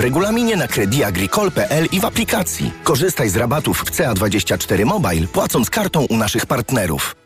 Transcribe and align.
w 0.00 0.02
regulaminie 0.02 0.56
na 0.56 0.68
crediagricole.pl 0.68 1.86
i 1.92 2.00
w 2.00 2.04
aplikacji. 2.04 2.72
Korzystaj 2.84 3.28
z 3.28 3.36
rabatów 3.36 3.78
w 3.78 3.90
CA24 3.90 4.84
Mobile, 4.84 5.26
płacąc 5.26 5.70
kartą 5.70 6.04
u 6.04 6.16
naszych 6.16 6.46
partnerów. 6.46 7.16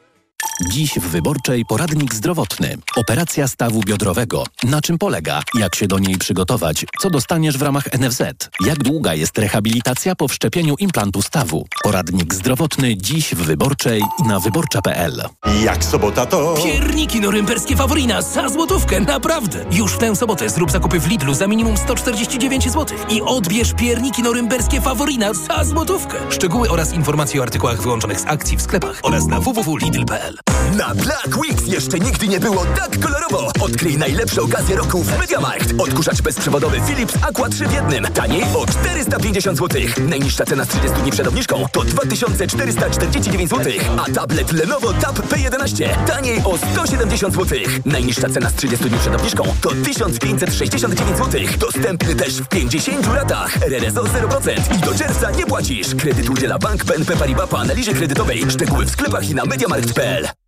Dziś 0.61 0.95
w 0.95 1.09
Wyborczej 1.09 1.64
poradnik 1.64 2.14
zdrowotny. 2.14 2.77
Operacja 2.96 3.49
stawu 3.49 3.80
biodrowego. 3.80 4.45
Na 4.62 4.80
czym 4.80 4.99
polega? 4.99 5.40
Jak 5.54 5.74
się 5.74 5.87
do 5.87 5.99
niej 5.99 6.19
przygotować? 6.19 6.87
Co 7.01 7.11
dostaniesz 7.11 7.58
w 7.58 7.62
ramach 7.62 7.85
NFZ? 7.99 8.22
Jak 8.67 8.78
długa 8.78 9.14
jest 9.14 9.38
rehabilitacja 9.38 10.14
po 10.14 10.28
wszczepieniu 10.28 10.74
implantu 10.78 11.22
stawu? 11.22 11.67
Poradnik 11.82 12.35
zdrowotny 12.35 12.96
dziś 12.96 13.35
w 13.35 13.38
Wyborczej 13.38 14.03
i 14.19 14.28
na 14.28 14.40
wyborcza.pl. 14.40 15.22
Jak 15.64 15.85
sobota 15.85 16.27
to... 16.27 16.55
Pierniki 16.64 17.20
norymberskie 17.20 17.77
Faworina 17.77 18.23
za 18.23 18.48
złotówkę, 18.48 19.00
naprawdę! 19.00 19.64
Już 19.70 19.92
w 19.92 19.98
tę 19.98 20.16
sobotę 20.16 20.50
zrób 20.50 20.70
zakupy 20.70 21.00
w 21.00 21.09
Lidlu 21.09 21.34
za 21.34 21.46
minimum 21.46 21.77
149 21.77 22.64
zł 22.73 22.98
i 23.10 23.23
odbierz 23.23 23.73
pierniki 23.73 24.23
norymberskie 24.23 24.80
Faworina 24.80 25.34
za 25.34 25.64
złotówkę. 25.64 26.16
Szczegóły 26.30 26.70
oraz 26.70 26.92
informacje 26.92 27.41
o 27.41 27.42
artykułach 27.42 27.82
wyłączonych 27.82 28.20
z 28.20 28.27
akcji 28.27 28.56
w 28.56 28.62
sklepach 28.62 29.00
oraz 29.02 29.27
na 29.27 29.41
www.lidl.pl. 29.41 30.43
Na 30.76 30.94
Black 30.94 31.36
Weeks 31.36 31.66
jeszcze 31.66 31.98
nigdy 31.98 32.28
nie 32.28 32.40
było 32.40 32.64
tak 32.64 32.98
kolorowo. 33.00 33.50
Odkryj 33.60 33.98
najlepsze 33.98 34.42
okazje 34.42 34.76
roku 34.76 35.02
w 35.02 35.18
MediaMarkt. 35.18 35.80
Odkurzacz 35.80 36.22
bezprzewodowy 36.22 36.80
Philips 36.86 37.14
Aqua 37.22 37.48
3 37.48 37.66
w 37.66 37.72
jednym. 37.72 38.04
Taniej 38.04 38.42
o 38.42 38.66
450 38.66 39.58
zł. 39.58 39.82
Najniższa 40.08 40.44
cena 40.44 40.64
z 40.64 40.68
30 40.68 40.96
dni 41.02 41.10
przed 41.10 41.26
obniżką 41.26 41.64
to 41.72 41.84
2449 41.84 43.50
zł. 43.50 43.72
A 43.98 44.12
tablet 44.12 44.52
Lenovo 44.52 44.92
Tab 44.92 45.18
P11 45.18 46.06
taniej 46.06 46.42
o 46.45 46.58
170 46.72 47.34
zł. 47.34 47.58
Najniższa 47.84 48.28
cena 48.28 48.50
z 48.50 48.54
30 48.54 48.84
dni 48.88 48.98
przed 48.98 49.14
obniżką 49.14 49.45
to 49.60 49.70
1569 49.84 51.18
zł. 51.18 51.40
Dostępny 51.58 52.14
też 52.14 52.40
w 52.40 52.48
50 52.48 53.14
latach. 53.14 53.62
RRSO 53.62 54.02
0% 54.02 54.76
i 54.76 54.78
do 54.78 54.95
czerwca 54.95 55.30
nie 55.30 55.46
płacisz. 55.46 55.95
Kredyt 55.95 56.30
udziela 56.30 56.58
Bank 56.58 56.84
BNP 56.84 57.16
Paribas 57.16 57.48
po 57.48 57.58
analizie 57.58 57.95
kredytowej. 57.95 58.51
Szczegóły 58.51 58.84
w 58.84 58.90
sklepach 58.90 59.30
i 59.30 59.34
na 59.34 59.45
mediamarkt.pl. 59.45 60.34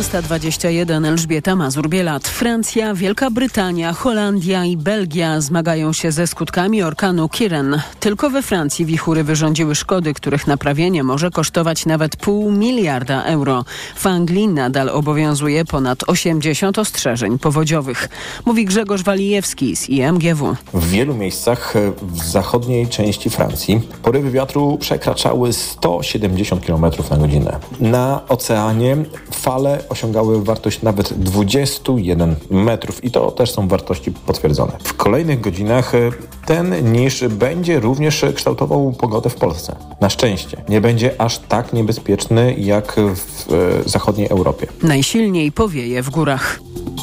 12.21 0.00 1.06
Elżbieta 1.06 1.56
Mazur-Bielat. 1.56 2.28
Francja, 2.28 2.94
Wielka 2.94 3.30
Brytania, 3.30 3.92
Holandia 3.92 4.64
i 4.64 4.76
Belgia 4.76 5.40
zmagają 5.40 5.92
się 5.92 6.12
ze 6.12 6.26
skutkami 6.26 6.82
orkanu 6.82 7.28
Kiren. 7.28 7.80
Tylko 8.00 8.30
we 8.30 8.42
Francji 8.42 8.86
wichury 8.86 9.24
wyrządziły 9.24 9.74
szkody, 9.74 10.14
których 10.14 10.46
naprawienie 10.46 11.04
może 11.04 11.30
kosztować 11.30 11.86
nawet 11.86 12.16
pół 12.16 12.52
miliarda 12.52 13.24
euro. 13.24 13.64
W 13.96 14.06
Anglii 14.06 14.48
nadal 14.48 14.88
obowiązuje 14.88 15.64
ponad 15.64 15.98
80 16.06 16.78
ostrzeżeń 16.78 17.38
powodziowych. 17.38 18.08
Mówi 18.46 18.64
Grzegorz 18.64 19.02
Walijewski 19.02 19.76
z 19.76 19.88
IMGW. 19.88 20.56
W 20.74 20.90
wielu 20.90 21.14
miejscach 21.14 21.74
w 22.02 22.24
zachodniej 22.24 22.88
części 22.88 23.30
Francji 23.30 23.80
porywy 24.02 24.30
wiatru 24.30 24.78
przekraczały 24.78 25.52
170 25.52 26.66
km 26.66 26.84
na 27.10 27.16
godzinę. 27.16 27.58
Na 27.80 28.20
oceanie 28.28 28.96
fale 29.32 29.89
osiągały 29.90 30.44
wartość 30.44 30.82
nawet 30.82 31.12
21 31.12 32.36
metrów 32.50 33.04
i 33.04 33.10
to 33.10 33.30
też 33.30 33.50
są 33.50 33.68
wartości 33.68 34.12
potwierdzone. 34.12 34.72
W 34.84 34.94
kolejnych 34.94 35.40
godzinach 35.40 35.92
ten 36.46 36.92
niż 36.92 37.24
będzie 37.28 37.80
również 37.80 38.24
kształtował 38.34 38.92
pogodę 38.92 39.30
w 39.30 39.34
Polsce. 39.34 39.76
Na 40.00 40.10
szczęście 40.10 40.62
nie 40.68 40.80
będzie 40.80 41.20
aż 41.20 41.38
tak 41.38 41.72
niebezpieczny 41.72 42.54
jak 42.58 42.96
w 42.96 43.52
e, 43.52 43.88
zachodniej 43.88 44.28
Europie. 44.28 44.66
Najsilniej 44.82 45.52
powieje 45.52 46.02
w 46.02 46.10
górach. 46.10 46.60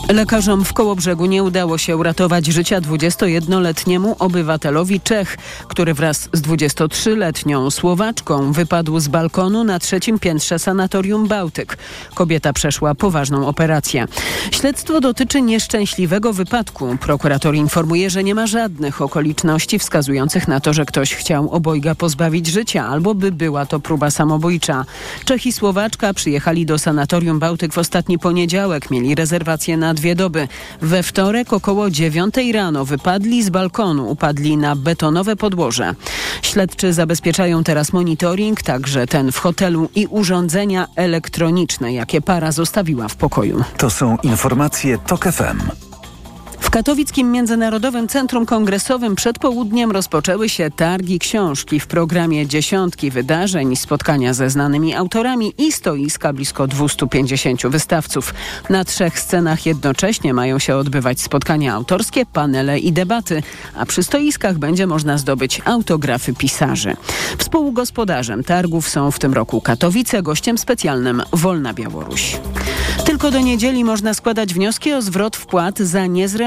Lekarzom 0.09 0.65
w 0.65 0.73
Kołobrzegu 0.73 1.25
nie 1.25 1.43
udało 1.43 1.77
się 1.77 1.97
uratować 1.97 2.45
życia 2.45 2.81
21-letniemu 2.81 4.15
obywatelowi 4.19 5.01
Czech, 5.01 5.37
który 5.67 5.93
wraz 5.93 6.29
z 6.33 6.41
23-letnią 6.41 7.71
Słowaczką 7.71 8.51
wypadł 8.51 8.99
z 8.99 9.07
balkonu 9.07 9.63
na 9.63 9.79
trzecim 9.79 10.19
piętrze 10.19 10.59
sanatorium 10.59 11.27
Bałtyk. 11.27 11.77
Kobieta 12.15 12.53
przeszła 12.53 12.95
poważną 12.95 13.47
operację. 13.47 14.05
Śledztwo 14.51 15.01
dotyczy 15.01 15.41
nieszczęśliwego 15.41 16.33
wypadku. 16.33 16.97
Prokurator 17.01 17.55
informuje, 17.55 18.09
że 18.09 18.23
nie 18.23 18.35
ma 18.35 18.47
żadnych 18.47 19.01
okoliczności 19.01 19.36
wskazujących 19.79 20.47
na 20.47 20.59
to, 20.59 20.73
że 20.73 20.85
ktoś 20.85 21.15
chciał 21.15 21.49
obojga 21.49 21.95
pozbawić 21.95 22.47
życia 22.47 22.87
albo 22.87 23.15
by 23.15 23.31
była 23.31 23.65
to 23.65 23.79
próba 23.79 24.11
samobójcza. 24.11 24.85
Czech 25.25 25.45
i 25.45 25.53
Słowaczka 25.53 26.13
przyjechali 26.13 26.65
do 26.65 26.77
sanatorium 26.77 27.39
Bałtyk 27.39 27.73
w 27.73 27.77
ostatni 27.77 28.19
poniedziałek. 28.19 28.91
Mieli 28.91 29.15
rezerwację 29.15 29.77
na 29.77 29.93
dwie 29.93 30.15
doby. 30.15 30.47
We 30.81 31.03
wtorek 31.03 31.53
około 31.53 31.89
dziewiątej 31.89 32.51
rano 32.51 32.85
wypadli 32.85 33.43
z 33.43 33.49
balkonu, 33.49 34.11
upadli 34.11 34.57
na 34.57 34.75
betonowe 34.75 35.35
podłoże. 35.35 35.95
Śledczy 36.41 36.93
zabezpieczają 36.93 37.63
teraz 37.63 37.93
monitoring, 37.93 38.61
także 38.61 39.07
ten 39.07 39.31
w 39.31 39.37
hotelu 39.37 39.89
i 39.95 40.07
urządzenia 40.07 40.87
elektroniczne, 40.95 41.93
jakie 41.93 42.21
para 42.21 42.51
zostawiła 42.51 43.07
w 43.07 43.15
pokoju. 43.15 43.63
To 43.77 43.89
są 43.89 44.17
informacje 44.23 44.97
TOK 44.97 45.23
FM. 45.23 45.86
W 46.59 46.69
Katowickim 46.69 47.31
Międzynarodowym 47.31 48.07
Centrum 48.07 48.45
Kongresowym 48.45 49.15
przed 49.15 49.39
południem 49.39 49.91
rozpoczęły 49.91 50.49
się 50.49 50.71
targi 50.71 51.19
książki 51.19 51.79
w 51.79 51.87
programie 51.87 52.47
dziesiątki 52.47 53.11
wydarzeń, 53.11 53.75
spotkania 53.75 54.33
ze 54.33 54.49
znanymi 54.49 54.95
autorami 54.95 55.53
i 55.57 55.71
stoiska 55.71 56.33
blisko 56.33 56.67
250 56.67 57.67
wystawców. 57.67 58.33
Na 58.69 58.85
trzech 58.85 59.19
scenach 59.19 59.65
jednocześnie 59.65 60.33
mają 60.33 60.59
się 60.59 60.75
odbywać 60.75 61.21
spotkania 61.21 61.73
autorskie, 61.73 62.25
panele 62.25 62.79
i 62.79 62.91
debaty, 62.91 63.43
a 63.75 63.85
przy 63.85 64.03
stoiskach 64.03 64.57
będzie 64.57 64.87
można 64.87 65.17
zdobyć 65.17 65.61
autografy 65.65 66.33
pisarzy. 66.33 66.95
Współgospodarzem 67.37 68.43
targów 68.43 68.89
są 68.89 69.11
w 69.11 69.19
tym 69.19 69.33
roku 69.33 69.61
Katowice, 69.61 70.21
gościem 70.23 70.57
specjalnym 70.57 71.23
Wolna 71.33 71.73
Białoruś. 71.73 72.37
Tylko 73.05 73.31
do 73.31 73.39
niedzieli 73.39 73.83
można 73.83 74.13
składać 74.13 74.53
wnioski 74.53 74.93
o 74.93 75.01
zwrot 75.01 75.37
wpłat 75.37 75.79
za 75.79 76.05
niezrealizowane 76.05 76.46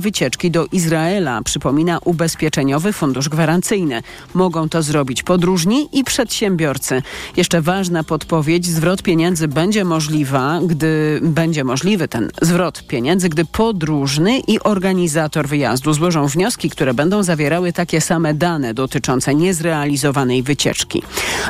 wycieczki 0.00 0.50
do 0.50 0.66
Izraela, 0.72 1.42
przypomina 1.42 1.98
Ubezpieczeniowy 2.04 2.92
Fundusz 2.92 3.28
Gwarancyjny. 3.28 4.02
Mogą 4.34 4.68
to 4.68 4.82
zrobić 4.82 5.22
podróżni 5.22 5.88
i 5.92 6.04
przedsiębiorcy. 6.04 7.02
Jeszcze 7.36 7.62
ważna 7.62 8.04
podpowiedź, 8.04 8.66
zwrot 8.66 9.02
pieniędzy 9.02 9.48
będzie 9.48 9.84
możliwa, 9.84 10.60
gdy 10.66 11.20
będzie 11.22 11.64
możliwy 11.64 12.08
ten 12.08 12.30
zwrot 12.42 12.86
pieniędzy, 12.86 13.28
gdy 13.28 13.44
podróżny 13.44 14.38
i 14.38 14.60
organizator 14.60 15.48
wyjazdu 15.48 15.92
złożą 15.92 16.26
wnioski, 16.26 16.70
które 16.70 16.94
będą 16.94 17.22
zawierały 17.22 17.72
takie 17.72 18.00
same 18.00 18.34
dane 18.34 18.74
dotyczące 18.74 19.34
niezrealizowanej 19.34 20.42
wycieczki. 20.42 21.02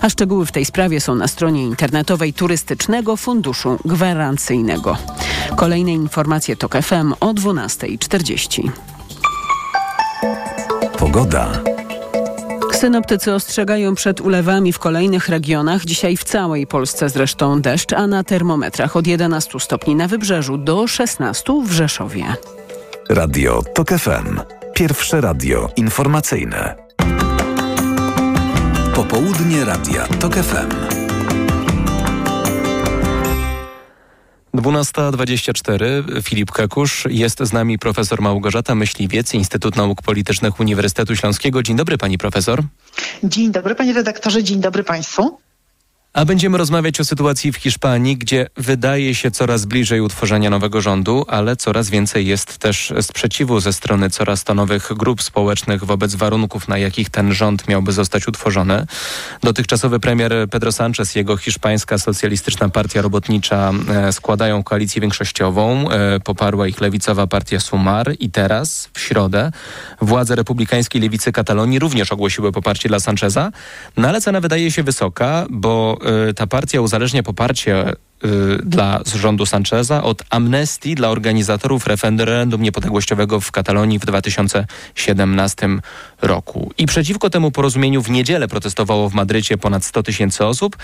A 0.02 0.08
szczegóły 0.08 0.46
w 0.46 0.52
tej 0.52 0.64
sprawie 0.64 1.00
są 1.00 1.14
na 1.14 1.28
stronie 1.28 1.64
internetowej 1.64 2.32
Turystycznego 2.32 3.16
Funduszu 3.16 3.78
Gwarancyjnego. 3.84 4.96
Kolejne 5.56 5.92
informacje 5.92 6.56
TOK 6.56 6.76
FM 6.82 7.14
o 7.20 7.34
12.40. 7.78 8.70
Pogoda. 10.98 11.48
Synoptycy 12.72 13.34
ostrzegają 13.34 13.94
przed 13.94 14.20
ulewami 14.20 14.72
w 14.72 14.78
kolejnych 14.78 15.28
regionach. 15.28 15.84
Dzisiaj 15.84 16.16
w 16.16 16.24
całej 16.24 16.66
Polsce 16.66 17.08
zresztą 17.08 17.60
deszcz, 17.60 17.92
a 17.92 18.06
na 18.06 18.24
termometrach 18.24 18.96
od 18.96 19.06
11 19.06 19.60
stopni 19.60 19.94
na 19.96 20.08
wybrzeżu 20.08 20.58
do 20.58 20.86
16 20.86 21.52
w 21.66 21.72
Rzeszowie. 21.72 22.24
Radio 23.08 23.62
TOK 23.74 23.88
FM. 23.88 24.40
Pierwsze 24.74 25.20
radio 25.20 25.68
informacyjne. 25.76 26.74
Popołudnie 28.94 29.64
Radia 29.64 30.06
TOK 30.06 30.34
FM. 30.34 31.09
12.24. 34.54 36.22
Filip 36.22 36.52
Kekusz. 36.52 37.04
Jest 37.10 37.38
z 37.42 37.52
nami 37.52 37.78
profesor 37.78 38.22
Małgorzata 38.22 38.74
Myśliwiec, 38.74 39.34
Instytut 39.34 39.76
Nauk 39.76 40.02
Politycznych 40.02 40.60
Uniwersytetu 40.60 41.16
Śląskiego. 41.16 41.62
Dzień 41.62 41.76
dobry 41.76 41.98
pani 41.98 42.18
profesor. 42.18 42.62
Dzień 43.24 43.52
dobry 43.52 43.74
panie 43.74 43.92
redaktorze, 43.92 44.44
dzień 44.44 44.60
dobry 44.60 44.84
państwu. 44.84 45.38
A 46.12 46.24
będziemy 46.24 46.58
rozmawiać 46.58 47.00
o 47.00 47.04
sytuacji 47.04 47.52
w 47.52 47.56
Hiszpanii, 47.56 48.16
gdzie 48.16 48.46
wydaje 48.56 49.14
się 49.14 49.30
coraz 49.30 49.64
bliżej 49.64 50.00
utworzenia 50.00 50.50
nowego 50.50 50.80
rządu, 50.80 51.24
ale 51.28 51.56
coraz 51.56 51.90
więcej 51.90 52.26
jest 52.26 52.58
też 52.58 52.92
sprzeciwu 53.00 53.60
ze 53.60 53.72
strony 53.72 54.10
coraz 54.10 54.44
to 54.44 54.54
nowych 54.54 54.92
grup 54.96 55.22
społecznych 55.22 55.84
wobec 55.84 56.14
warunków, 56.14 56.68
na 56.68 56.78
jakich 56.78 57.10
ten 57.10 57.34
rząd 57.34 57.68
miałby 57.68 57.92
zostać 57.92 58.28
utworzony. 58.28 58.86
Dotychczasowy 59.42 60.00
premier 60.00 60.32
Pedro 60.50 60.70
Sánchez 60.70 61.16
i 61.16 61.18
jego 61.18 61.36
hiszpańska 61.36 61.98
socjalistyczna 61.98 62.68
partia 62.68 63.02
robotnicza 63.02 63.72
e, 63.88 64.12
składają 64.12 64.62
koalicję 64.62 65.00
większościową. 65.00 65.90
E, 65.90 66.20
poparła 66.20 66.66
ich 66.66 66.80
lewicowa 66.80 67.26
partia 67.26 67.60
Sumar 67.60 68.14
i 68.20 68.30
teraz, 68.30 68.88
w 68.94 69.00
środę, 69.00 69.52
władze 70.00 70.34
republikańskiej 70.34 71.02
lewicy 71.02 71.32
Katalonii 71.32 71.78
również 71.78 72.12
ogłosiły 72.12 72.52
poparcie 72.52 72.88
dla 72.88 73.00
Sancheza, 73.00 73.52
no 73.96 74.08
ale 74.08 74.20
cena 74.20 74.40
wydaje 74.40 74.70
się 74.70 74.82
wysoka, 74.82 75.46
bo 75.50 75.99
ta 76.36 76.46
partia 76.46 76.80
uzależnia 76.80 77.22
poparcie 77.22 77.92
y, 78.24 78.58
dla 78.64 79.00
rządu 79.14 79.46
Sancheza 79.46 80.02
od 80.02 80.22
amnestii 80.30 80.94
dla 80.94 81.08
organizatorów 81.08 81.86
referendum 81.86 82.62
niepodległościowego 82.62 83.40
w 83.40 83.50
Katalonii 83.50 83.98
w 83.98 84.06
2017 84.06 85.68
roku. 86.22 86.72
I 86.78 86.86
przeciwko 86.86 87.30
temu 87.30 87.50
porozumieniu 87.50 88.02
w 88.02 88.10
niedzielę 88.10 88.48
protestowało 88.48 89.08
w 89.08 89.14
Madrycie 89.14 89.58
ponad 89.58 89.84
100 89.84 90.02
tysięcy 90.02 90.46
osób, 90.46 90.76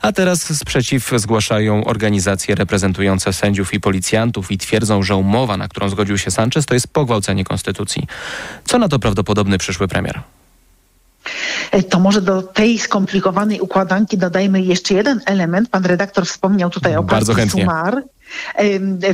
a 0.00 0.12
teraz 0.12 0.58
sprzeciw 0.58 1.10
zgłaszają 1.16 1.84
organizacje 1.84 2.54
reprezentujące 2.54 3.32
sędziów 3.32 3.74
i 3.74 3.80
policjantów 3.80 4.50
i 4.50 4.58
twierdzą, 4.58 5.02
że 5.02 5.16
umowa, 5.16 5.56
na 5.56 5.68
którą 5.68 5.88
zgodził 5.88 6.18
się 6.18 6.30
Sanchez, 6.30 6.66
to 6.66 6.74
jest 6.74 6.88
pogwałcenie 6.88 7.44
konstytucji. 7.44 8.06
Co 8.64 8.78
na 8.78 8.88
to 8.88 8.98
prawdopodobny 8.98 9.58
przyszły 9.58 9.88
premier? 9.88 10.22
E, 11.70 11.82
to 11.82 12.00
może 12.00 12.22
do 12.22 12.42
tej 12.42 12.78
skomplikowanej 12.78 13.60
układanki 13.60 14.18
dodajmy 14.18 14.62
jeszcze 14.62 14.94
jeden 14.94 15.20
element. 15.26 15.68
Pan 15.68 15.84
redaktor 15.84 16.26
wspomniał 16.26 16.70
tutaj 16.70 16.96
o 16.96 17.02
Bardzo 17.02 17.34
chętnie. 17.34 17.62
Sumar. 17.62 18.02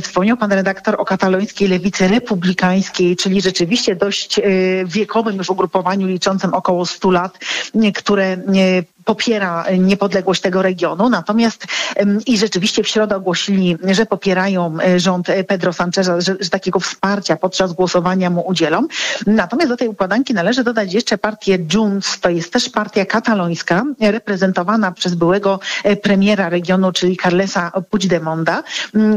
Wspomniał 0.01 0.37
pan 0.37 0.51
redaktor 0.51 0.95
o 0.99 1.05
katalońskiej 1.05 1.67
lewicy 1.67 2.07
republikańskiej, 2.07 3.15
czyli 3.15 3.41
rzeczywiście 3.41 3.95
dość 3.95 4.39
e, 4.39 4.43
wiekowym 4.85 5.37
już 5.37 5.49
ugrupowaniu 5.49 6.07
liczącym 6.07 6.53
około 6.53 6.85
100 6.85 7.11
lat, 7.11 7.39
które 7.95 8.37
popiera 9.05 9.65
niepodległość 9.79 10.41
tego 10.41 10.61
regionu. 10.61 11.09
Natomiast 11.09 11.65
i 12.25 12.37
rzeczywiście 12.37 12.83
w 12.83 12.87
środę 12.87 13.15
ogłosili, 13.15 13.77
że 13.91 14.05
popierają 14.05 14.77
e, 14.83 14.99
rząd 14.99 15.27
Pedro 15.47 15.73
Sancheza, 15.73 16.21
że, 16.21 16.35
że, 16.39 16.49
takiego 16.49 16.79
wsparcia 16.79 17.35
podczas 17.35 17.73
głosowania 17.73 18.29
mu 18.29 18.47
udzielą. 18.47 18.87
Natomiast 19.27 19.69
do 19.69 19.77
tej 19.77 19.87
układanki 19.87 20.33
należy 20.33 20.63
dodać 20.63 20.93
jeszcze 20.93 21.17
partię 21.17 21.57
Junts, 21.73 22.19
to 22.19 22.29
jest 22.29 22.53
też 22.53 22.69
partia 22.69 23.05
katalońska, 23.05 23.83
reprezentowana 24.01 24.91
przez 24.91 25.15
byłego 25.15 25.59
e, 25.83 25.95
premiera 25.95 26.49
regionu, 26.49 26.91
czyli 26.91 27.17
Carlesa 27.17 27.71
Puigdemonda, 27.89 28.63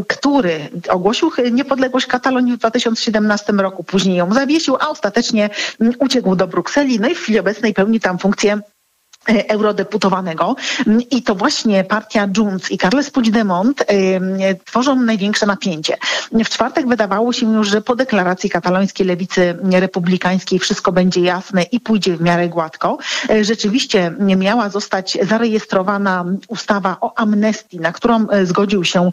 który 0.09 0.69
ogłosił 0.89 1.31
niepodległość 1.53 2.07
Katalonii 2.07 2.53
w 2.53 2.59
2017 2.59 3.53
roku, 3.53 3.85
później 3.85 4.17
ją 4.17 4.35
zawiesił, 4.35 4.77
a 4.81 4.89
ostatecznie 4.89 5.51
uciekł 5.99 6.37
do 6.37 6.47
Brukseli, 6.47 7.01
no 7.01 7.09
i 7.09 7.15
w 7.15 7.19
chwili 7.19 7.39
obecnej 7.39 7.75
pełni 7.75 8.01
tam 8.01 8.19
funkcję 8.19 8.55
E, 8.55 8.74
eurodeputowanego 9.27 10.57
i 11.11 11.23
to 11.23 11.35
właśnie 11.35 11.85
partia 11.85 12.29
Junts 12.37 12.71
i 12.71 12.79
Carles 12.79 13.11
Puigdemont 13.11 13.81
y, 13.81 13.85
tworzą 14.65 14.97
największe 14.97 15.47
napięcie. 15.47 15.97
W 16.45 16.49
czwartek 16.49 16.89
wydawało 16.89 17.33
się 17.33 17.55
już, 17.55 17.69
że 17.69 17.81
po 17.81 17.97
deklaracji 17.97 18.51
katalońskiej 18.51 19.07
lewicy 19.07 19.59
republikańskiej 19.73 20.59
wszystko 20.59 20.93
będzie 20.93 21.21
jasne 21.21 21.63
i 21.63 21.81
pójdzie 21.81 22.17
w 22.17 22.21
miarę 22.21 22.49
gładko. 22.49 22.99
Rzeczywiście 23.41 24.13
miała 24.37 24.69
zostać 24.69 25.19
zarejestrowana 25.23 26.25
ustawa 26.49 26.97
o 27.01 27.19
amnestii, 27.19 27.81
na 27.81 27.93
którą 27.93 28.27
zgodził 28.45 28.85
się 28.85 29.11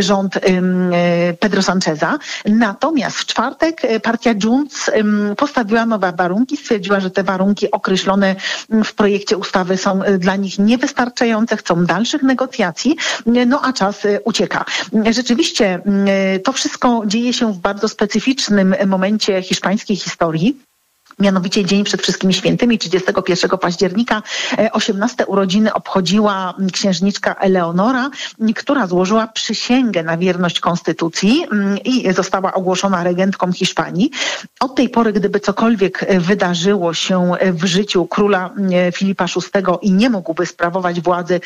rząd 0.00 0.38
Pedro 1.40 1.62
Sancheza. 1.62 2.18
Natomiast 2.44 3.16
w 3.16 3.26
czwartek 3.26 3.82
partia 4.02 4.34
Junts 4.44 4.90
postawiła 5.36 5.86
nowe 5.86 6.12
warunki, 6.12 6.56
stwierdziła, 6.56 7.00
że 7.00 7.10
te 7.10 7.22
warunki 7.22 7.70
określone 7.70 8.36
w 8.84 8.94
projekcie 8.94 9.36
ustawy 9.36 9.53
ustawy 9.54 9.76
są 9.76 10.02
y, 10.04 10.18
dla 10.18 10.36
nich 10.36 10.58
niewystarczające, 10.58 11.56
chcą 11.56 11.84
dalszych 11.84 12.22
negocjacji, 12.22 12.96
y, 13.26 13.46
no 13.46 13.60
a 13.62 13.72
czas 13.72 14.04
y, 14.04 14.20
ucieka. 14.24 14.64
Rzeczywiście 15.10 15.80
to 16.44 16.52
wszystko 16.52 17.02
dzieje 17.06 17.32
się 17.32 17.52
w 17.52 17.58
bardzo 17.58 17.88
specyficznym 17.88 18.74
momencie 18.86 19.42
hiszpańskiej 19.42 19.96
historii. 19.96 20.56
Mianowicie 21.18 21.64
dzień 21.64 21.84
przed 21.84 22.02
wszystkimi 22.02 22.34
świętymi, 22.34 22.78
31 22.78 23.58
października, 23.58 24.22
18 24.72 25.22
e, 25.22 25.26
urodziny 25.26 25.72
obchodziła 25.72 26.54
księżniczka 26.72 27.34
Eleonora, 27.34 28.10
która 28.56 28.86
złożyła 28.86 29.26
przysięgę 29.26 30.02
na 30.02 30.16
wierność 30.16 30.60
konstytucji 30.60 31.46
i 31.84 32.12
została 32.12 32.54
ogłoszona 32.54 33.04
regentką 33.04 33.52
Hiszpanii. 33.52 34.10
Od 34.60 34.74
tej 34.74 34.88
pory, 34.88 35.12
gdyby 35.12 35.40
cokolwiek 35.40 36.02
e, 36.02 36.20
wydarzyło 36.20 36.94
się 36.94 37.32
e, 37.34 37.52
w 37.52 37.64
życiu 37.64 38.06
króla 38.06 38.50
Filipa 38.94 39.26
VI 39.26 39.62
i 39.82 39.92
nie 39.92 40.10
mógłby 40.10 40.46
sprawować 40.46 41.00
władzy, 41.00 41.40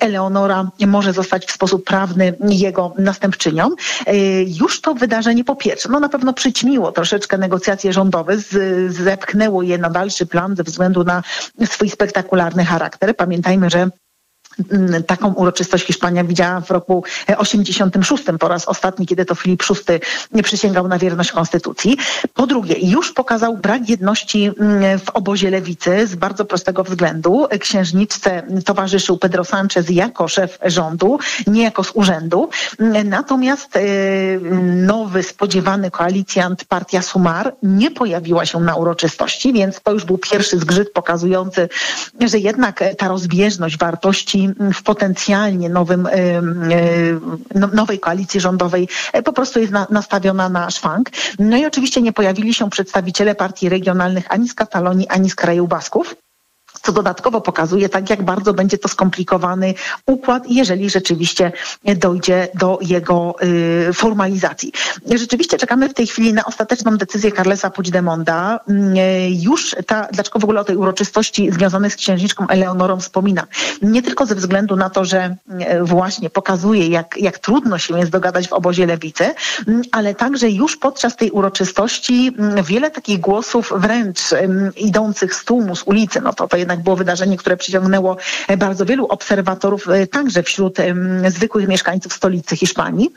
Eleonora 0.00 0.70
może 0.86 1.12
zostać 1.12 1.46
w 1.46 1.52
sposób 1.52 1.84
prawny 1.84 2.34
jego 2.48 2.94
następczynią. 2.98 3.70
Już 4.60 4.80
to 4.80 4.94
wydarzenie 4.94 5.44
po 5.44 5.56
pierwsze, 5.56 5.88
no 5.88 6.00
na 6.00 6.08
pewno 6.08 6.32
przyćmiło 6.32 6.92
troszeczkę 6.92 7.38
negocjacje 7.38 7.92
rządowe 7.92 8.38
z, 8.38 8.48
z 8.94 9.05
zepchnęło 9.06 9.62
je 9.62 9.78
na 9.78 9.90
dalszy 9.90 10.26
plan 10.26 10.56
ze 10.56 10.62
względu 10.62 11.04
na 11.04 11.22
swój 11.64 11.90
spektakularny 11.90 12.64
charakter. 12.64 13.16
Pamiętajmy, 13.16 13.70
że 13.70 13.90
taką 15.06 15.32
uroczystość 15.32 15.86
Hiszpania 15.86 16.24
widziała 16.24 16.60
w 16.60 16.70
roku 16.70 17.04
86 17.36 18.24
po 18.40 18.48
raz 18.48 18.68
ostatni, 18.68 19.06
kiedy 19.06 19.24
to 19.24 19.34
Filip 19.34 19.62
VI 20.32 20.42
przysięgał 20.42 20.88
na 20.88 20.98
wierność 20.98 21.32
konstytucji. 21.32 21.96
Po 22.34 22.46
drugie, 22.46 22.74
już 22.78 23.12
pokazał 23.12 23.56
brak 23.56 23.88
jedności 23.88 24.50
mm, 24.60 24.98
w 24.98 25.10
obozie 25.10 25.50
lewicy 25.50 26.06
z 26.06 26.14
bardzo 26.14 26.44
prostego 26.44 26.84
względu. 26.84 27.46
Księżniczce 27.60 28.42
towarzyszył 28.64 29.18
Pedro 29.18 29.42
Sánchez 29.42 29.90
jako 29.90 30.28
szef 30.28 30.58
rządu, 30.64 31.18
nie 31.46 31.62
jako 31.62 31.84
z 31.84 31.90
urzędu. 31.94 32.48
Natomiast 33.04 33.76
y, 33.76 34.40
nowy, 34.86 35.22
spodziewany 35.22 35.90
koalicjant 35.90 36.64
partia 36.64 37.02
Sumar 37.02 37.54
nie 37.62 37.90
pojawiła 37.90 38.46
się 38.46 38.60
na 38.60 38.76
uroczystości, 38.76 39.52
więc 39.52 39.80
to 39.80 39.92
już 39.92 40.04
był 40.04 40.18
pierwszy 40.18 40.58
zgrzyt 40.58 40.92
pokazujący, 40.92 41.68
że 42.20 42.38
jednak 42.38 42.84
ta 42.98 43.08
rozbieżność 43.08 43.78
wartości 43.78 44.45
w 44.74 44.82
potencjalnie 44.82 45.68
nowym, 45.68 46.08
no, 47.54 47.66
nowej 47.66 48.00
koalicji 48.00 48.40
rządowej 48.40 48.88
e, 49.12 49.22
po 49.22 49.32
prostu 49.32 49.60
jest 49.60 49.72
nastawiona 49.90 50.48
na 50.48 50.70
szwank. 50.70 51.10
No 51.38 51.56
i 51.56 51.66
oczywiście 51.66 52.02
nie 52.02 52.12
pojawili 52.12 52.54
się 52.54 52.70
przedstawiciele 52.70 53.34
partii 53.34 53.68
regionalnych 53.68 54.24
ani 54.28 54.48
z 54.48 54.54
Katalonii, 54.54 55.08
ani 55.08 55.30
z 55.30 55.34
kraju 55.34 55.68
Basków 55.68 56.16
co 56.86 56.92
dodatkowo 56.92 57.40
pokazuje 57.40 57.88
tak, 57.88 58.10
jak 58.10 58.22
bardzo 58.22 58.54
będzie 58.54 58.78
to 58.78 58.88
skomplikowany 58.88 59.74
układ, 60.06 60.42
jeżeli 60.48 60.90
rzeczywiście 60.90 61.52
dojdzie 61.96 62.48
do 62.54 62.78
jego 62.82 63.34
y, 63.88 63.92
formalizacji. 63.92 64.72
Rzeczywiście 65.14 65.58
czekamy 65.58 65.88
w 65.88 65.94
tej 65.94 66.06
chwili 66.06 66.32
na 66.32 66.44
ostateczną 66.44 66.96
decyzję 66.96 67.32
Carlesa 67.32 67.70
Puigdemonda. 67.70 68.60
Y, 68.70 68.72
już 69.30 69.76
ta, 69.86 70.08
dlaczego 70.12 70.38
w 70.38 70.44
ogóle 70.44 70.60
o 70.60 70.64
tej 70.64 70.76
uroczystości 70.76 71.52
związanej 71.52 71.90
z 71.90 71.96
księżniczką 71.96 72.46
Eleonorą 72.48 73.00
wspomina? 73.00 73.46
Nie 73.82 74.02
tylko 74.02 74.26
ze 74.26 74.34
względu 74.34 74.76
na 74.76 74.90
to, 74.90 75.04
że 75.04 75.36
y, 75.80 75.84
właśnie 75.84 76.30
pokazuje, 76.30 76.88
jak, 76.88 77.16
jak 77.18 77.38
trudno 77.38 77.78
się 77.78 77.98
jest 77.98 78.10
dogadać 78.10 78.48
w 78.48 78.52
obozie 78.52 78.86
lewicy, 78.86 79.24
y, 79.24 79.34
ale 79.92 80.14
także 80.14 80.50
już 80.50 80.76
podczas 80.76 81.16
tej 81.16 81.30
uroczystości 81.30 82.32
y, 82.58 82.62
wiele 82.62 82.90
takich 82.90 83.20
głosów 83.20 83.72
wręcz 83.76 84.20
idących 84.76 85.34
z 85.34 85.44
tłumu, 85.44 85.76
z 85.76 85.82
ulicy, 85.82 86.20
no 86.20 86.32
to 86.32 86.48
to 86.48 86.56
jednak 86.56 86.75
jednak 86.76 86.84
było 86.84 86.96
wydarzenie, 86.96 87.36
które 87.36 87.56
przyciągnęło 87.56 88.16
bardzo 88.58 88.84
wielu 88.84 89.06
obserwatorów, 89.06 89.88
e, 89.88 90.06
także 90.06 90.42
wśród 90.42 90.78
zwykłych 91.28 91.68
mieszkańców 91.68 92.12
stolicy 92.12 92.56
Hiszpanii 92.56 93.10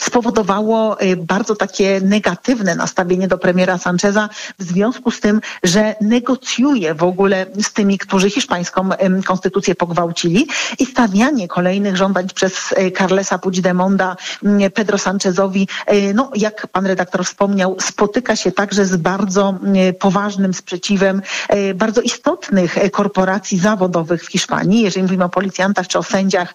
spowodowało 0.00 1.02
y, 1.02 1.16
bardzo 1.16 1.56
takie 1.56 2.00
negatywne 2.00 2.74
nastawienie 2.74 3.28
do 3.28 3.38
premiera 3.38 3.78
Sancheza 3.78 4.28
w 4.58 4.62
związku 4.62 5.10
z 5.10 5.20
tym, 5.20 5.40
że 5.62 5.94
negocjuje 6.00 6.94
w 6.94 7.02
ogóle 7.02 7.46
z 7.62 7.72
tymi, 7.72 7.98
którzy 7.98 8.30
hiszpańską 8.30 8.88
konstytucję 9.26 9.74
pogwałcili 9.74 10.48
i 10.78 10.86
stawianie 10.86 11.48
kolejnych 11.48 11.96
żądań 11.96 12.28
przez 12.34 12.72
y, 12.72 12.92
Carlesa 12.98 13.38
Puigdemonda 13.38 14.16
Pedro 14.74 14.98
Sanchezowi, 14.98 15.68
y, 15.92 16.14
no 16.14 16.30
jak 16.34 16.66
pan 16.66 16.86
redaktor 16.86 17.24
wspomniał, 17.24 17.76
spotyka 17.80 18.36
się 18.36 18.52
także 18.52 18.86
z 18.86 18.96
bardzo 18.96 19.54
poważnym 19.98 20.54
sprzeciwem 20.54 21.22
bardzo 21.74 22.00
istotnych 22.00 22.76
korporacji 22.92 23.58
zawodowych 23.58 24.24
w 24.24 24.30
Hiszpanii. 24.30 24.82
Jeżeli 24.82 25.02
mówimy 25.02 25.24
o 25.24 25.28
policjantach 25.28 25.88
czy 25.88 25.98
o 25.98 26.02
sędziach, 26.02 26.54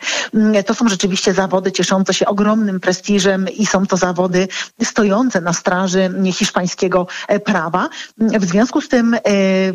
to 0.65 0.74
są 0.74 0.89
rzeczywiście 0.89 1.34
zawody 1.34 1.72
cieszące 1.72 2.13
się 2.13 2.25
ogromnym 2.25 2.80
prestiżem 2.80 3.12
prestiżem 3.13 3.46
i 3.50 3.65
są 3.65 3.86
to 3.86 3.98
zawody 3.98 4.48
stojące 4.84 5.41
na 5.41 5.53
straży 5.53 6.10
hiszpańskiego 6.34 7.08
prawa. 7.46 7.89
W 8.17 8.46
związku 8.46 8.82
z 8.82 8.89
tym 8.89 9.15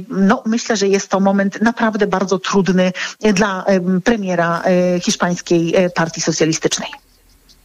no, 0.08 0.42
myślę, 0.46 0.76
że 0.76 0.88
jest 0.88 1.08
to 1.08 1.20
moment 1.20 1.62
naprawdę 1.62 2.06
bardzo 2.06 2.38
trudny 2.38 2.92
dla 3.34 3.64
premiera 4.04 4.62
hiszpańskiej 5.00 5.74
partii 5.94 6.20
socjalistycznej. 6.20 6.88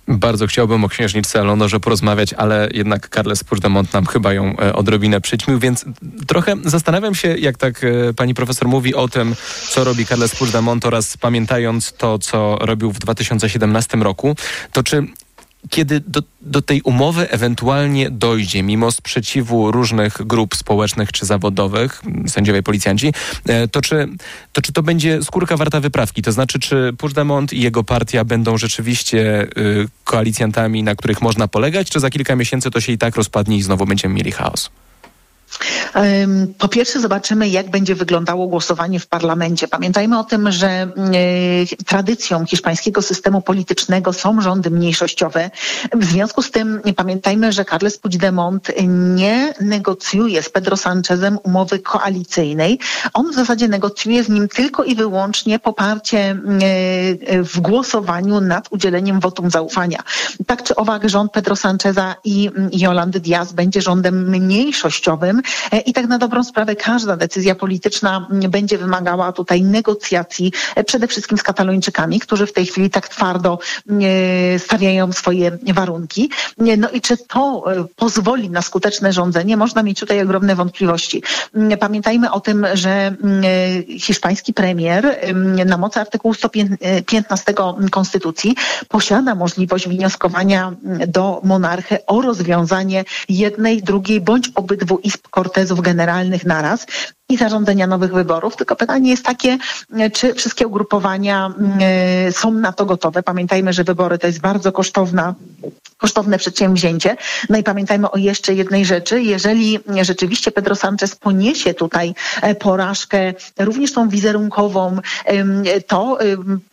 Bardzo 0.08 0.48
chciałbym 0.48 0.84
o 0.84 0.90
księżniczce 0.90 1.40
Eleonorze 1.40 1.80
porozmawiać, 1.80 2.34
ale 2.34 2.70
jednak 2.74 3.10
Carles 3.10 3.44
Puigdemont 3.44 3.94
nam 3.94 4.06
chyba 4.06 4.34
ją 4.34 4.56
e, 4.60 4.74
odrobinę 4.74 5.22
przyćmił, 5.22 5.60
więc 5.60 5.86
trochę 6.28 6.56
zastanawiam 6.66 7.16
się, 7.16 7.38
jak 7.38 7.58
tak 7.58 7.84
e, 7.84 8.14
pani 8.14 8.34
profesor 8.34 8.68
mówi 8.68 8.96
o 8.96 9.08
tym, 9.08 9.36
co 9.70 9.84
robi 9.84 10.06
Carles 10.06 10.36
Puigdemont 10.36 10.86
oraz 10.86 11.18
pamiętając 11.18 11.94
to, 11.94 12.20
co 12.20 12.58
robił 12.62 12.92
w 12.92 13.00
2017 13.00 13.98
roku, 13.98 14.36
to 14.72 14.84
czy 14.84 15.08
kiedy 15.70 16.00
do, 16.00 16.24
do 16.42 16.62
tej 16.62 16.82
umowy 16.82 17.30
ewentualnie 17.30 18.10
dojdzie, 18.10 18.64
mimo 18.64 18.92
sprzeciwu 18.92 19.72
różnych 19.72 20.28
grup 20.28 20.56
społecznych 20.56 21.12
czy 21.12 21.26
zawodowych, 21.26 22.02
sędziowie 22.28 22.60
i 22.60 22.64
policjanci, 22.64 23.14
e, 23.46 23.68
to 23.68 23.82
czy, 23.82 24.08
to 24.54 24.62
czy 24.62 24.74
to 24.74 24.84
będzie 24.84 25.24
skórka 25.24 25.58
warta 25.58 25.80
wyprawki? 25.80 26.22
To 26.22 26.32
znaczy, 26.32 26.60
czy 26.60 26.94
Puigdemont 26.98 27.54
i 27.54 27.62
jego 27.62 27.84
partia 27.84 28.24
będą 28.26 28.58
rzeczywiście 28.58 29.48
y, 29.58 29.88
koalicjantami, 30.04 30.84
na 30.84 30.96
których 30.96 31.22
można 31.22 31.48
polegać, 31.48 31.90
czy 31.90 32.00
za 32.00 32.10
kilka 32.10 32.36
miesięcy 32.36 32.72
to 32.72 32.82
się 32.82 32.92
i 32.92 32.98
tak 32.98 33.16
rozpadnie 33.16 33.58
i 33.58 33.62
znowu 33.62 33.86
będziemy 33.86 34.16
mieli 34.16 34.32
chaos? 34.32 34.70
Po 36.58 36.68
pierwsze 36.68 37.00
zobaczymy, 37.00 37.50
jak 37.50 37.70
będzie 37.70 37.96
wyglądało 37.96 38.48
głosowanie 38.48 39.00
w 39.00 39.08
parlamencie. 39.08 39.68
Pamiętajmy 39.68 40.20
o 40.20 40.24
tym, 40.24 40.52
że 40.52 40.68
e, 40.68 40.88
tradycją 41.86 42.46
hiszpańskiego 42.46 43.02
systemu 43.02 43.42
politycznego 43.42 44.14
są 44.14 44.42
rządy 44.42 44.70
mniejszościowe. 44.70 45.52
W 45.94 46.06
związku 46.06 46.42
z 46.42 46.52
tym 46.52 46.82
pamiętajmy, 46.96 47.52
że 47.52 47.66
Carles 47.66 47.98
Puigdemont 47.98 48.72
nie 48.88 49.54
negocjuje 49.62 50.44
z 50.44 50.50
Pedro 50.50 50.78
Sanchezem 50.78 51.38
umowy 51.44 51.80
koalicyjnej. 51.80 52.80
On 53.14 53.32
w 53.32 53.36
zasadzie 53.36 53.68
negocjuje 53.68 54.24
z 54.24 54.30
nim 54.30 54.48
tylko 54.48 54.84
i 54.84 54.96
wyłącznie 54.96 55.60
poparcie 55.60 56.20
e, 56.20 56.36
w 57.44 57.60
głosowaniu 57.60 58.42
nad 58.42 58.68
udzieleniem 58.72 59.20
wotum 59.20 59.50
zaufania. 59.50 60.04
Tak 60.46 60.64
czy 60.64 60.76
owak 60.76 61.10
rząd 61.10 61.32
Pedro 61.32 61.56
Sancheza 61.56 62.16
i 62.24 62.52
Jolandy 62.72 63.20
Diaz 63.20 63.54
będzie 63.54 63.82
rządem 63.82 64.30
mniejszościowym, 64.30 65.42
E, 65.72 65.83
I 65.86 65.94
tak 65.94 66.08
na 66.08 66.18
dobrą 66.18 66.44
sprawę 66.44 66.76
każda 66.76 67.18
decyzja 67.18 67.56
polityczna 67.56 68.28
będzie 68.50 68.78
wymagała 68.78 69.32
tutaj 69.32 69.62
negocjacji 69.62 70.52
e, 70.76 70.84
przede 70.84 71.08
wszystkim 71.08 71.38
z 71.38 71.44
Katalończykami, 71.44 72.20
którzy 72.20 72.46
w 72.48 72.54
tej 72.54 72.66
chwili 72.66 72.90
tak 72.90 73.10
twardo 73.10 73.60
e, 73.90 74.60
stawiają 74.60 75.12
swoje 75.12 75.58
warunki. 75.74 76.30
No 76.78 76.90
i 76.90 77.02
czy 77.02 77.18
to 77.18 77.64
pozwoli 77.96 78.50
na 78.50 78.62
skuteczne 78.62 79.14
rządzenie? 79.14 79.58
Można 79.58 79.84
mieć 79.84 80.00
tutaj 80.00 80.22
ogromne 80.22 80.56
wątpliwości. 80.56 81.24
Pamiętajmy 81.80 82.32
o 82.32 82.40
tym, 82.40 82.66
że 82.74 83.16
hiszpański 84.00 84.54
premier 84.54 85.20
na 85.66 85.78
mocy 85.78 86.00
artykułu 86.00 86.34
115 86.34 87.54
Konstytucji 87.92 88.56
posiada 88.88 89.36
możliwość 89.36 89.88
wnioskowania 89.88 90.74
do 91.08 91.42
monarchy 91.44 92.06
o 92.06 92.22
rozwiązanie 92.22 93.04
jednej, 93.30 93.84
drugiej 93.84 94.22
bądź 94.22 94.52
obydwu 94.56 95.00
izb 95.00 95.20
kortezów 95.74 95.82
generalnych 95.82 96.46
naraz 96.46 96.86
i 97.30 97.38
zarządzenia 97.38 97.88
nowych 97.88 98.14
wyborów. 98.14 98.56
Tylko 98.56 98.76
pytanie 98.76 99.10
jest 99.10 99.26
takie, 99.26 99.58
czy 100.14 100.34
wszystkie 100.34 100.68
ugrupowania 100.68 101.54
y, 102.30 102.32
są 102.32 102.52
na 102.52 102.74
to 102.74 102.86
gotowe. 102.86 103.24
Pamiętajmy, 103.24 103.74
że 103.74 103.84
wybory 103.84 104.18
to 104.18 104.28
jest 104.28 104.42
bardzo 104.42 104.72
kosztowna, 104.72 105.36
kosztowne 105.98 106.38
przedsięwzięcie. 106.38 107.18
No 107.50 107.58
i 107.58 107.64
pamiętajmy 107.64 108.12
o 108.12 108.18
jeszcze 108.18 108.54
jednej 108.54 108.86
rzeczy. 108.86 109.22
Jeżeli 109.22 109.80
rzeczywiście 110.02 110.52
Pedro 110.52 110.76
Sanchez 110.76 111.16
poniesie 111.16 111.74
tutaj 111.74 112.14
e, 112.42 112.56
porażkę, 112.56 113.34
również 113.60 113.94
tą 113.94 114.10
wizerunkową, 114.10 115.00
to 115.88 116.18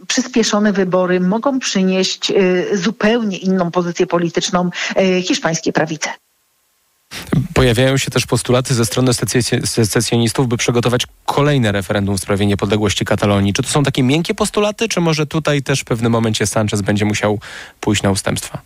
przyspieszone 0.07 0.73
wybory 0.73 1.21
mogą 1.21 1.59
przynieść 1.59 2.31
y, 2.31 2.79
zupełnie 2.79 3.39
inną 3.39 3.71
pozycję 3.71 4.07
polityczną 4.07 4.71
e, 4.97 5.23
hiszpańskiej 5.23 5.73
prawicy. 5.73 6.09
Pojawiają 7.55 7.97
się 7.97 8.11
też 8.11 8.27
postulaty 8.27 8.75
ze 8.75 8.85
strony 8.85 9.11
secesjonistów, 9.65 10.49
by 10.49 10.57
przygotować 10.57 11.07
kolejne 11.27 11.73
referendum 11.73 12.19
w 12.19 12.21
sprawie 12.21 12.47
niepodległości 12.47 13.05
Katalonii. 13.05 13.53
Czy 13.53 13.63
to 13.63 13.69
są 13.69 13.83
takie 13.83 14.03
miękkie 14.03 14.35
postulaty, 14.35 14.89
czy 14.89 15.01
może 15.01 15.27
tutaj 15.27 15.63
też 15.63 15.81
w 15.81 15.85
pewnym 15.85 16.13
momencie 16.13 16.47
Sanchez 16.47 16.83
będzie 16.83 17.05
musiał 17.05 17.39
pójść 17.81 18.03
na 18.03 18.11
ustępstwa? 18.11 18.63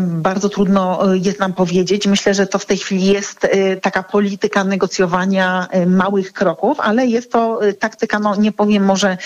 Bardzo 0.00 0.48
trudno 0.48 1.12
e, 1.12 1.18
jest 1.18 1.38
nam 1.38 1.52
powiedzieć. 1.52 2.06
Myślę, 2.06 2.34
że 2.34 2.46
to 2.46 2.58
w 2.58 2.66
tej 2.66 2.78
chwili 2.78 3.06
jest 3.06 3.44
e, 3.44 3.76
taka 3.76 4.02
polityka 4.02 4.64
negocjowania 4.64 5.66
e, 5.70 5.86
małych 5.86 6.32
kroków, 6.32 6.80
ale 6.80 7.06
jest 7.06 7.32
to 7.32 7.60
taktyka, 7.78 8.18
no 8.18 8.36
nie 8.36 8.52
powiem 8.52 8.84
może 8.84 9.16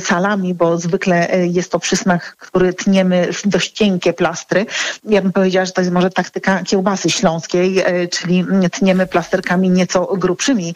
salami, 0.00 0.54
bo 0.54 0.78
zwykle 0.78 1.28
jest 1.50 1.72
to 1.72 1.78
przysmak, 1.78 2.36
który 2.38 2.72
tniemy 2.72 3.32
w 3.32 3.48
dość 3.48 3.72
cienkie 3.72 4.12
plastry. 4.12 4.66
Ja 5.04 5.22
bym 5.22 5.32
powiedziała, 5.32 5.66
że 5.66 5.72
to 5.72 5.80
jest 5.80 5.92
może 5.92 6.10
taktyka 6.10 6.62
kiełbasy 6.62 7.10
śląskiej, 7.10 7.84
czyli 8.10 8.44
tniemy 8.72 9.06
plasterkami 9.06 9.70
nieco 9.70 10.04
grubszymi. 10.16 10.74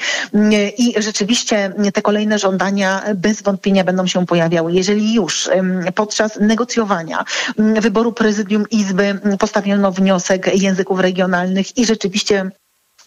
I 0.79 0.95
rzeczywiście 0.99 1.73
te 1.95 2.03
kolejne 2.03 2.39
żądania 2.39 3.03
bez 3.15 3.43
wątpienia 3.43 3.85
będą 3.85 4.07
się 4.07 4.27
pojawiały. 4.27 4.73
Jeżeli 4.73 5.15
już 5.15 5.51
podczas 5.95 6.41
negocjowania 6.41 7.25
wyboru 7.59 8.13
prezydenta 8.13 8.42
prezydium 8.43 8.69
Izby 8.71 9.21
postawiono 9.39 9.93
wniosek 9.93 10.63
języków 10.63 11.01
regionalnych 11.01 11.79
i 11.79 11.87
rzeczywiście 11.87 12.51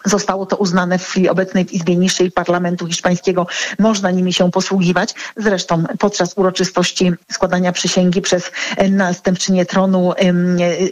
Zostało 0.05 0.45
to 0.45 0.57
uznane 0.57 0.99
w 0.99 1.07
chwili 1.07 1.29
obecnej 1.29 1.65
w 1.65 1.73
Izbie 1.73 1.95
Niższej 1.95 2.31
Parlamentu 2.31 2.87
Hiszpańskiego. 2.87 3.47
Można 3.79 4.11
nimi 4.11 4.33
się 4.33 4.51
posługiwać. 4.51 5.15
Zresztą 5.37 5.83
podczas 5.99 6.33
uroczystości 6.37 7.11
składania 7.31 7.71
przysięgi 7.71 8.21
przez 8.21 8.51
następczynię 8.89 9.65
tronu 9.65 10.13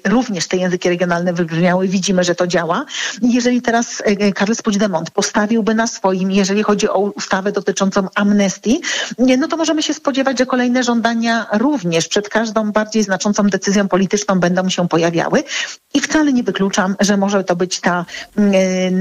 również 0.07 0.47
te 0.47 0.57
języki 0.57 0.89
regionalne 0.89 1.33
wybrzmiały. 1.33 1.87
Widzimy, 1.87 2.23
że 2.23 2.35
to 2.35 2.47
działa. 2.47 2.85
Jeżeli 3.21 3.61
teraz 3.61 4.03
e, 4.05 4.33
Carles 4.33 4.61
Puigdemont 4.61 5.11
postawiłby 5.11 5.75
na 5.75 5.87
swoim, 5.87 6.31
jeżeli 6.31 6.63
chodzi 6.63 6.89
o 6.89 6.99
ustawę 6.99 7.51
dotyczącą 7.51 8.07
amnestii, 8.15 8.81
no 9.37 9.47
to 9.47 9.57
możemy 9.57 9.83
się 9.83 9.93
spodziewać, 9.93 10.39
że 10.39 10.45
kolejne 10.45 10.83
żądania 10.83 11.45
również 11.53 12.07
przed 12.07 12.29
każdą 12.29 12.71
bardziej 12.71 13.03
znaczącą 13.03 13.43
decyzją 13.43 13.87
polityczną 13.87 14.39
będą 14.39 14.69
się 14.69 14.87
pojawiały. 14.87 15.43
I 15.93 15.99
wcale 15.99 16.33
nie 16.33 16.43
wykluczam, 16.43 16.95
że 16.99 17.17
może 17.17 17.43
to 17.43 17.55
być 17.55 17.79
ta 17.79 18.05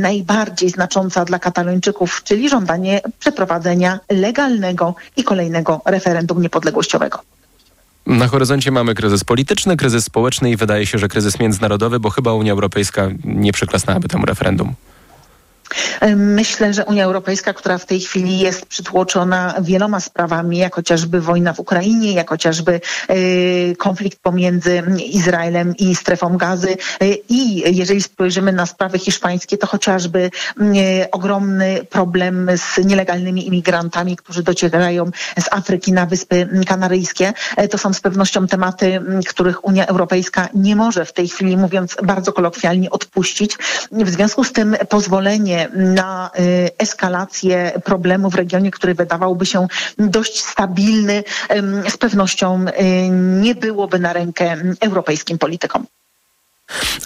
najbardziej 0.02 0.70
znacząca 0.70 1.24
dla 1.24 1.38
Katalończyków, 1.38 2.22
czyli 2.24 2.48
żądanie 2.48 3.00
przeprowadzenia 3.18 4.00
legalnego 4.10 4.94
i 5.16 5.24
kolejnego 5.24 5.80
referendum 5.84 6.42
niepodległościowego. 6.42 7.18
Na 8.06 8.28
horyzoncie 8.28 8.70
mamy 8.70 8.94
kryzys 8.94 9.24
polityczny, 9.24 9.76
kryzys 9.76 10.04
społeczny 10.04 10.50
i 10.50 10.56
wydaje 10.56 10.86
się, 10.86 10.98
że 10.98 11.08
kryzys 11.08 11.38
międzynarodowy, 11.38 12.00
bo 12.00 12.10
chyba 12.10 12.32
Unia 12.32 12.52
Europejska 12.52 13.08
nie 13.24 13.52
przyklasnęłaby 13.52 14.08
temu 14.08 14.26
referendum. 14.26 14.74
Myślę, 16.16 16.74
że 16.74 16.84
Unia 16.84 17.04
Europejska, 17.04 17.52
która 17.52 17.78
w 17.78 17.86
tej 17.86 18.00
chwili 18.00 18.38
jest 18.38 18.66
przytłoczona 18.66 19.54
wieloma 19.60 20.00
sprawami, 20.00 20.58
jak 20.58 20.74
chociażby 20.74 21.20
wojna 21.20 21.52
w 21.52 21.60
Ukrainie, 21.60 22.12
jak 22.12 22.28
chociażby 22.28 22.80
e, 23.08 23.16
konflikt 23.76 24.18
pomiędzy 24.22 24.82
Izraelem 25.06 25.76
i 25.76 25.94
strefą 25.94 26.36
gazy 26.36 26.76
e, 27.00 27.06
i 27.28 27.76
jeżeli 27.76 28.02
spojrzymy 28.02 28.52
na 28.52 28.66
sprawy 28.66 28.98
hiszpańskie, 28.98 29.58
to 29.58 29.66
chociażby 29.66 30.30
e, 30.60 31.10
ogromny 31.10 31.86
problem 31.90 32.50
z 32.56 32.84
nielegalnymi 32.84 33.46
imigrantami, 33.46 34.16
którzy 34.16 34.42
docierają 34.42 35.10
z 35.38 35.52
Afryki 35.52 35.92
na 35.92 36.06
Wyspy 36.06 36.48
Kanaryjskie. 36.66 37.32
To 37.70 37.78
są 37.78 37.92
z 37.92 38.00
pewnością 38.00 38.46
tematy, 38.46 39.00
których 39.28 39.64
Unia 39.64 39.86
Europejska 39.86 40.48
nie 40.54 40.76
może 40.76 41.04
w 41.04 41.12
tej 41.12 41.28
chwili, 41.28 41.56
mówiąc 41.56 41.96
bardzo 42.02 42.32
kolokwialnie, 42.32 42.90
odpuścić. 42.90 43.56
W 43.92 44.10
związku 44.10 44.44
z 44.44 44.52
tym 44.52 44.76
pozwolenie 44.88 45.61
na 45.74 46.30
y, 46.38 46.70
eskalację 46.78 47.72
problemu 47.84 48.30
w 48.30 48.34
regionie, 48.34 48.70
który 48.70 48.94
wydawałby 48.94 49.46
się 49.46 49.66
dość 49.98 50.40
stabilny, 50.44 51.24
z 51.88 51.96
pewnością 51.96 52.64
y, 52.68 53.08
nie 53.42 53.54
byłoby 53.54 53.98
na 53.98 54.12
rękę 54.12 54.56
europejskim 54.80 55.38
politykom. 55.38 55.86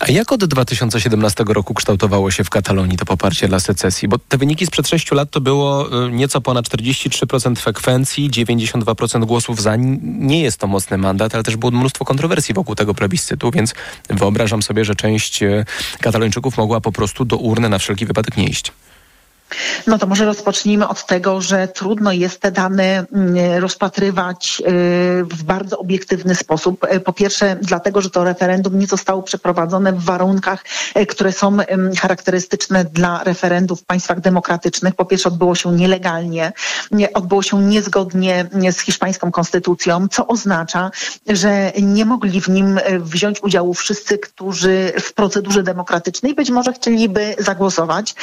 A 0.01 0.11
jak 0.11 0.33
od 0.33 0.45
2017 0.45 1.45
roku 1.49 1.75
kształtowało 1.75 2.31
się 2.31 2.45
w 2.45 2.51
Katalonii 2.51 2.97
to 2.97 3.05
poparcie 3.05 3.49
dla 3.49 3.61
secesji? 3.61 4.09
Bo 4.09 4.19
te 4.19 4.39
wyniki 4.39 4.67
sprzed 4.67 4.89
6 4.89 5.13
lat 5.13 5.31
to 5.31 5.41
było 5.41 5.89
y, 6.07 6.11
nieco 6.11 6.41
ponad 6.41 6.69
43% 6.69 7.57
frekwencji, 7.57 8.31
92% 8.31 9.25
głosów 9.25 9.63
za. 9.63 9.77
Nie 10.03 10.43
jest 10.43 10.59
to 10.59 10.67
mocny 10.67 10.99
mandat, 10.99 11.35
ale 11.35 11.45
też 11.45 11.57
było 11.57 11.73
mnóstwo 11.73 12.05
kontrowersji 12.05 12.55
wokół 12.55 12.75
tego 12.75 12.95
plebiscytu, 12.95 13.51
więc 13.51 13.75
wyobrażam 14.11 14.63
sobie, 14.63 14.85
że 14.85 14.95
część 14.95 15.43
y, 15.43 15.65
Katalończyków 16.01 16.57
mogła 16.57 16.81
po 16.81 16.93
prostu 16.93 17.25
do 17.25 17.37
urny 17.37 17.69
na 17.69 17.79
wszelki 17.79 18.07
wypadek 18.07 18.37
nie 18.37 18.45
iść. 18.49 18.73
No 19.87 19.99
to 19.99 20.07
może 20.07 20.25
rozpocznijmy 20.25 20.89
od 20.89 21.07
tego, 21.07 21.41
że 21.41 21.69
trudno 21.69 22.13
jest 22.13 22.41
te 22.41 22.53
dane 22.53 23.07
mm, 23.13 23.63
rozpatrywać 23.63 24.63
y, 24.67 25.25
w 25.25 25.43
bardzo 25.43 25.79
obiektywny 25.79 26.35
sposób. 26.35 26.87
Y, 26.95 27.01
po 27.01 27.13
pierwsze, 27.13 27.57
dlatego, 27.63 28.01
że 28.01 28.11
to 28.11 28.25
referendum 28.25 28.79
nie 28.79 28.87
zostało 28.87 29.23
przeprowadzone 29.23 29.93
w 29.93 30.05
warunkach, 30.05 30.65
y, 30.99 31.07
które 31.07 31.33
są 31.33 31.57
charakterystyczne 32.01 32.85
dla 32.85 33.25
referendów 33.25 33.81
w 33.81 33.85
państwach 33.85 34.21
demokratycznych. 34.21 34.95
Po 34.95 35.05
pierwsze, 35.05 35.29
odbyło 35.29 35.55
się 35.55 35.73
nielegalnie, 35.73 36.53
odbyło 37.15 37.43
się 37.43 37.63
niezgodnie 37.63 38.47
z 38.71 38.81
hiszpańską 38.81 39.31
konstytucją, 39.31 40.09
co 40.09 40.27
oznacza, 40.27 40.91
że 41.29 41.73
nie 41.83 42.05
mogli 42.05 42.41
w 42.41 42.49
nim 42.49 42.81
wziąć 43.01 43.43
udziału 43.43 43.75
wszyscy, 43.75 44.19
którzy 44.19 44.93
w 45.01 45.13
procedurze 45.13 45.63
demokratycznej 45.63 46.35
być 46.35 46.51
może 46.51 46.73
chcieliby 46.73 47.35
zagłosować. 47.39 48.15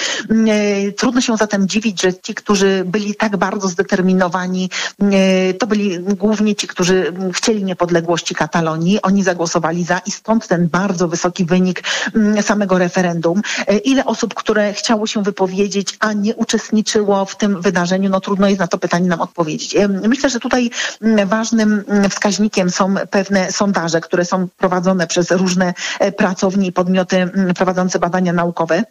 Trudno 0.97 1.12
się 1.21 1.37
zatem 1.37 1.67
dziwić, 1.67 2.01
że 2.01 2.13
ci, 2.13 2.35
którzy 2.35 2.83
byli 2.85 3.15
tak 3.15 3.37
bardzo 3.37 3.67
zdeterminowani, 3.67 4.69
e, 5.01 5.53
to 5.53 5.67
byli 5.67 5.99
głównie 5.99 6.55
ci, 6.55 6.67
którzy 6.67 7.13
chcieli 7.33 7.63
niepodległości 7.63 8.35
Katalonii. 8.35 9.01
Oni 9.01 9.23
zagłosowali 9.23 9.83
za 9.83 9.97
i 10.05 10.11
stąd 10.11 10.47
ten 10.47 10.67
bardzo 10.67 11.07
wysoki 11.07 11.45
wynik 11.45 11.83
mm, 12.15 12.43
samego 12.43 12.77
referendum. 12.77 13.41
E, 13.67 13.77
ile 13.77 14.05
osób, 14.05 14.33
które 14.33 14.73
chciało 14.73 15.07
się 15.07 15.23
wypowiedzieć, 15.23 15.97
a 15.99 16.13
nie 16.13 16.35
uczestniczyło 16.35 17.25
w 17.25 17.35
tym 17.35 17.61
wydarzeniu, 17.61 18.09
no 18.09 18.19
trudno 18.19 18.47
jest 18.47 18.59
na 18.59 18.67
to 18.67 18.77
pytanie 18.77 19.07
nam 19.07 19.21
odpowiedzieć. 19.21 19.75
E, 19.75 19.87
myślę, 19.87 20.29
że 20.29 20.39
tutaj 20.39 20.69
mm, 21.01 21.27
ważnym 21.27 21.83
mm, 21.87 22.09
wskaźnikiem 22.09 22.69
są 22.69 22.95
pewne 23.11 23.51
sondaże, 23.51 24.01
które 24.01 24.25
są 24.25 24.47
prowadzone 24.57 25.07
przez 25.07 25.31
różne 25.31 25.73
pracownie 26.17 26.67
i 26.67 26.71
podmioty 26.71 27.29
prowadzące 27.55 27.99
badania 27.99 28.33
naukowe. 28.33 28.83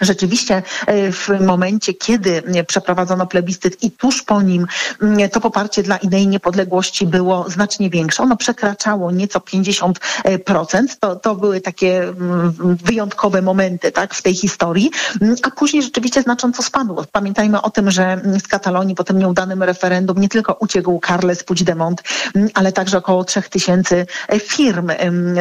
Rzeczywiście 0.00 0.62
e, 0.86 1.12
w 1.12 1.28
momencie, 1.40 1.94
kiedy 1.94 2.42
przeprowadzono 2.66 3.26
plebiscyt 3.26 3.82
i 3.82 3.90
tuż 3.90 4.22
po 4.22 4.42
nim 4.42 4.66
to 5.32 5.40
poparcie 5.40 5.82
dla 5.82 5.96
idei 5.96 6.28
niepodległości 6.28 7.06
było 7.06 7.50
znacznie 7.50 7.90
większe. 7.90 8.22
Ono 8.22 8.36
przekraczało 8.36 9.10
nieco 9.10 9.38
50%. 9.38 9.92
To, 11.00 11.16
to 11.16 11.34
były 11.34 11.60
takie 11.60 12.12
wyjątkowe 12.84 13.42
momenty 13.42 13.92
tak, 13.92 14.14
w 14.14 14.22
tej 14.22 14.34
historii, 14.34 14.90
a 15.42 15.50
później 15.50 15.82
rzeczywiście 15.82 16.22
znacząco 16.22 16.62
spadło. 16.62 17.04
Pamiętajmy 17.12 17.62
o 17.62 17.70
tym, 17.70 17.90
że 17.90 18.20
z 18.44 18.48
Katalonii 18.48 18.94
po 18.94 19.04
tym 19.04 19.18
nieudanym 19.18 19.62
referendum 19.62 20.18
nie 20.18 20.28
tylko 20.28 20.56
uciekł 20.60 21.00
Carles 21.06 21.44
Puigdemont, 21.44 22.02
ale 22.54 22.72
także 22.72 22.98
około 22.98 23.24
3000 23.24 24.06
firm, 24.42 24.90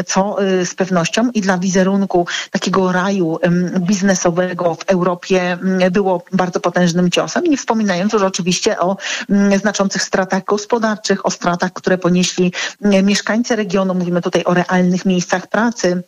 co 0.07 0.41
e, 0.41 0.65
z 0.65 0.75
pewnością 0.75 1.29
i 1.33 1.41
dla 1.41 1.57
wizerunku 1.57 2.27
takiego 2.51 2.91
raju 2.91 3.39
biznesowego 3.79 4.42
w 4.79 4.83
Europie 4.87 5.41
mm, 5.41 5.91
było 5.91 6.23
bardzo 6.31 6.59
potężnym 6.59 7.11
ciosem, 7.11 7.43
nie 7.43 7.57
wspominając 7.57 8.13
już 8.13 8.21
oczywiście 8.21 8.79
o 8.79 8.97
mm, 9.29 9.59
znaczących 9.59 10.01
stratach 10.01 10.43
gospodarczych, 10.43 11.25
o 11.25 11.31
stratach, 11.31 11.73
które 11.73 11.97
ponieśli 11.97 12.53
mm, 12.81 13.05
mieszkańcy 13.05 13.55
regionu. 13.55 13.93
Mówimy 13.95 14.21
tutaj 14.21 14.43
o 14.43 14.53
realnych 14.53 15.05
miejscach 15.05 15.47
pracy, 15.47 16.03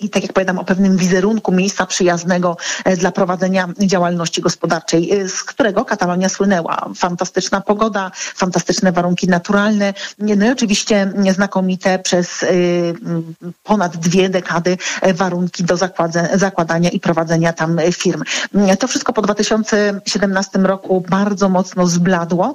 i 0.00 0.10
tak 0.10 0.22
jak 0.22 0.32
powiadam 0.32 0.58
o 0.58 0.64
pewnym 0.64 0.96
wizerunku 0.96 1.52
miejsca 1.52 1.86
przyjaznego 1.86 2.56
e, 2.84 2.96
dla 2.96 3.12
prowadzenia 3.12 3.68
działalności 3.78 4.40
gospodarczej, 4.40 5.12
e, 5.12 5.28
z 5.28 5.44
którego 5.44 5.84
Katalonia 5.84 6.28
słynęła. 6.28 6.90
Fantastyczna 6.96 7.60
pogoda, 7.60 8.10
fantastyczne 8.14 8.92
warunki 8.92 9.28
naturalne, 9.28 9.94
no 10.18 10.46
i 10.46 10.50
oczywiście 10.50 11.12
znakomite 11.32 11.98
przez 11.98 12.42
e, 12.42 12.46
ponad 13.62 13.96
dwie 13.96 14.28
dekady 14.28 14.76
warunki 15.14 15.64
do 15.64 15.76
zakładania 16.34 16.90
i 16.90 17.00
prowadzenia 17.00 17.52
tam 17.52 17.78
firm. 17.92 18.22
To 18.78 18.88
wszystko 18.88 19.12
po 19.12 19.22
2017 19.22 20.58
roku 20.58 21.04
bardzo 21.08 21.48
mocno 21.48 21.86
zbladło 21.86 22.54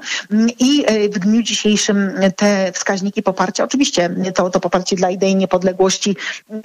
i 0.59 0.85
w 1.13 1.19
dniu 1.19 1.43
dzisiejszym 1.43 2.11
te 2.35 2.71
wskaźniki 2.71 3.23
poparcia, 3.23 3.63
oczywiście 3.63 4.09
to, 4.35 4.49
to 4.49 4.59
poparcie 4.59 4.95
dla 4.95 5.09
idei 5.09 5.35
niepodległości 5.35 6.15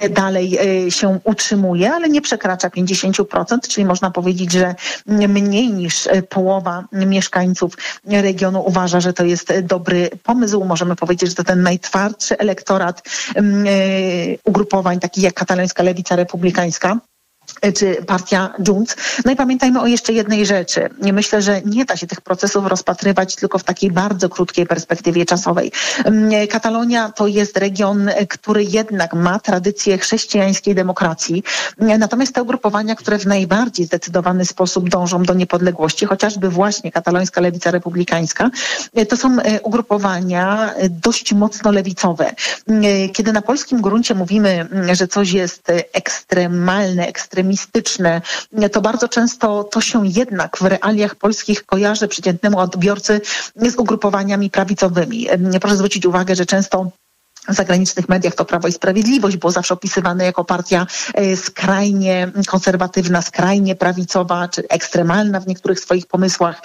dalej 0.09 0.59
się 0.89 1.19
utrzymuje, 1.23 1.91
ale 1.93 2.09
nie 2.09 2.21
przekracza 2.21 2.69
50%, 2.69 3.57
czyli 3.69 3.85
można 3.85 4.11
powiedzieć, 4.11 4.51
że 4.51 4.75
mniej 5.05 5.73
niż 5.73 6.07
połowa 6.29 6.83
mieszkańców 6.91 7.77
regionu 8.05 8.63
uważa, 8.67 8.99
że 8.99 9.13
to 9.13 9.25
jest 9.25 9.59
dobry 9.63 10.09
pomysł. 10.23 10.65
Możemy 10.65 10.95
powiedzieć, 10.95 11.29
że 11.29 11.35
to 11.35 11.43
ten 11.43 11.63
najtwardszy 11.63 12.37
elektorat 12.37 13.01
mm, 13.35 13.67
y, 13.67 14.39
ugrupowań 14.43 14.99
takich 14.99 15.23
jak 15.23 15.33
katalońska 15.33 15.83
lewica 15.83 16.15
republikańska 16.15 16.99
czy 17.75 17.95
partia 17.95 18.53
Junts. 18.67 18.95
No 19.25 19.31
i 19.31 19.35
pamiętajmy 19.35 19.81
o 19.81 19.87
jeszcze 19.87 20.13
jednej 20.13 20.45
rzeczy. 20.45 20.89
Myślę, 21.13 21.41
że 21.41 21.61
nie 21.65 21.85
da 21.85 21.97
się 21.97 22.07
tych 22.07 22.21
procesów 22.21 22.65
rozpatrywać 22.65 23.35
tylko 23.35 23.59
w 23.59 23.63
takiej 23.63 23.91
bardzo 23.91 24.29
krótkiej 24.29 24.65
perspektywie 24.65 25.25
czasowej. 25.25 25.71
Mm, 26.05 26.47
Katalonia 26.47 27.11
to 27.11 27.27
jest 27.27 27.57
region, 27.57 28.09
który 28.29 28.63
jednak 28.63 29.13
ma 29.13 29.39
tradycję 29.39 29.97
chrześcijańskiej 29.97 30.75
demokracji. 30.75 31.43
Natomiast 31.77 32.33
te 32.33 32.43
ugrupowania, 32.43 32.95
które 32.95 33.19
w 33.19 33.25
najbardziej 33.25 33.85
zdecydowany 33.85 34.45
sposób 34.45 34.89
dążą 34.89 35.23
do 35.23 35.33
niepodległości, 35.33 36.05
chociażby 36.05 36.49
właśnie 36.49 36.91
katalońska 36.91 37.41
lewica 37.41 37.71
republikańska, 37.71 38.49
e, 38.95 39.05
to 39.05 39.17
są 39.17 39.39
e, 39.39 39.61
ugrupowania 39.61 40.73
dość 40.89 41.33
mocno 41.33 41.71
lewicowe. 41.71 42.35
Kiedy 43.13 43.33
na 43.33 43.41
polskim 43.41 43.81
gruncie 43.81 44.15
mówimy, 44.15 44.67
że 44.93 45.07
coś 45.07 45.31
jest 45.31 45.71
ekstremalne, 45.93 47.07
ekstremalne, 47.07 47.36
ekstremistyczne, 47.37 48.21
to 48.71 48.81
bardzo 48.81 49.07
często 49.07 49.63
to 49.63 49.81
się 49.81 50.07
jednak 50.07 50.57
w 50.57 50.61
realiach 50.61 51.15
polskich 51.15 51.65
kojarzy 51.65 52.07
przeciętnemu 52.07 52.59
odbiorcy 52.59 53.21
z 53.55 53.75
ugrupowaniami 53.75 54.49
prawicowymi. 54.49 55.27
Proszę 55.61 55.75
zwrócić 55.75 56.05
uwagę, 56.05 56.35
że 56.35 56.45
często 56.45 56.91
zagranicznych 57.49 58.09
mediach 58.09 58.35
to 58.35 58.45
Prawo 58.45 58.67
i 58.67 58.71
Sprawiedliwość 58.71 59.37
było 59.37 59.51
zawsze 59.51 59.73
opisywane 59.73 60.25
jako 60.25 60.45
partia 60.45 60.87
e, 61.13 61.37
skrajnie 61.37 62.31
konserwatywna, 62.47 63.21
skrajnie 63.21 63.75
prawicowa 63.75 64.47
czy 64.47 64.67
ekstremalna 64.69 65.39
w 65.39 65.47
niektórych 65.47 65.79
swoich 65.79 66.07
pomysłach. 66.07 66.61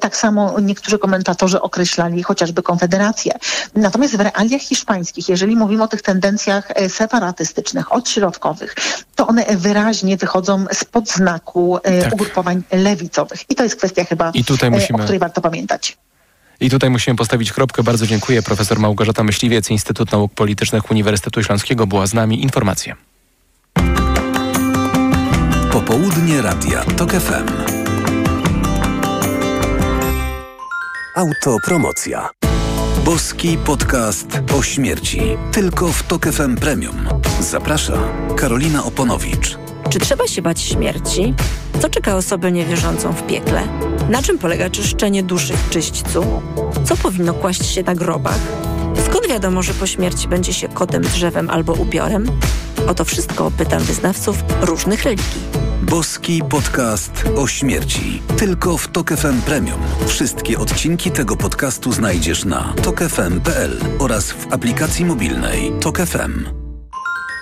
Tak 0.00 0.16
samo 0.16 0.60
niektórzy 0.60 0.98
komentatorzy 0.98 1.60
określali 1.60 2.22
chociażby 2.22 2.62
Konfederację. 2.62 3.32
Natomiast 3.74 4.16
w 4.16 4.20
realiach 4.20 4.60
hiszpańskich, 4.60 5.28
jeżeli 5.28 5.56
mówimy 5.56 5.82
o 5.82 5.88
tych 5.88 6.02
tendencjach 6.02 6.70
e, 6.74 6.88
separatystycznych, 6.88 7.92
odśrodkowych, 7.92 8.74
to 9.14 9.26
one 9.26 9.44
wyraźnie 9.56 10.16
wychodzą 10.16 10.64
spod 10.72 11.10
znaku 11.10 11.78
e, 11.82 12.02
tak. 12.02 12.14
ugrupowań 12.14 12.62
lewicowych. 12.72 13.50
I 13.50 13.54
to 13.54 13.64
jest 13.64 13.76
kwestia 13.76 14.04
chyba, 14.04 14.32
musimy... 14.70 14.98
o 14.98 15.02
której 15.02 15.18
warto 15.18 15.40
pamiętać. 15.40 15.96
I 16.60 16.70
tutaj 16.70 16.90
musimy 16.90 17.16
postawić 17.16 17.52
kropkę. 17.52 17.82
Bardzo 17.82 18.06
dziękuję. 18.06 18.42
Profesor 18.42 18.78
Małgorzata 18.78 19.24
Myśliwiec, 19.24 19.70
Instytut 19.70 20.12
Nauk 20.12 20.34
Politycznych 20.34 20.90
Uniwersytetu 20.90 21.42
Śląskiego 21.42 21.86
była 21.86 22.06
z 22.06 22.14
nami. 22.14 22.42
Informacje. 22.42 22.94
Popołudnie 25.72 26.42
Radia 26.42 26.84
TOK 26.84 27.12
FM. 27.12 27.76
Autopromocja. 31.16 32.30
Boski 33.04 33.58
podcast 33.58 34.40
o 34.58 34.62
śmierci. 34.62 35.20
Tylko 35.52 35.92
w 35.92 36.02
TOK 36.02 36.26
FM 36.26 36.56
Premium. 36.56 37.08
Zaprasza 37.40 37.98
Karolina 38.36 38.84
Oponowicz. 38.84 39.65
Czy 39.90 39.98
trzeba 39.98 40.26
się 40.26 40.42
bać 40.42 40.60
śmierci? 40.60 41.34
Co 41.80 41.88
czeka 41.88 42.16
osobę 42.16 42.52
niewierzącą 42.52 43.12
w 43.12 43.26
piekle? 43.26 43.62
Na 44.10 44.22
czym 44.22 44.38
polega 44.38 44.70
czyszczenie 44.70 45.22
duszy 45.22 45.54
w 45.56 45.70
czyśćcu? 45.70 46.42
Co 46.84 46.96
powinno 46.96 47.34
kłaść 47.34 47.66
się 47.66 47.82
na 47.82 47.94
grobach? 47.94 48.38
Skąd 49.06 49.28
wiadomo, 49.28 49.62
że 49.62 49.74
po 49.74 49.86
śmierci 49.86 50.28
będzie 50.28 50.52
się 50.52 50.68
kotem, 50.68 51.02
drzewem 51.02 51.50
albo 51.50 51.72
ubiorem? 51.72 52.26
O 52.88 52.94
to 52.94 53.04
wszystko 53.04 53.50
pytam 53.50 53.82
wyznawców 53.82 54.36
różnych 54.60 55.02
religii. 55.02 55.42
Boski 55.82 56.42
podcast 56.50 57.24
o 57.36 57.46
śmierci. 57.46 58.22
Tylko 58.38 58.78
w 58.78 58.88
Tok 58.88 59.10
FM 59.10 59.42
Premium. 59.42 59.80
Wszystkie 60.06 60.58
odcinki 60.58 61.10
tego 61.10 61.36
podcastu 61.36 61.92
znajdziesz 61.92 62.44
na 62.44 62.74
tokefm.pl 62.82 63.80
oraz 63.98 64.32
w 64.32 64.52
aplikacji 64.52 65.04
mobilnej 65.04 65.72
Tok 65.80 65.98
FM. 65.98 66.44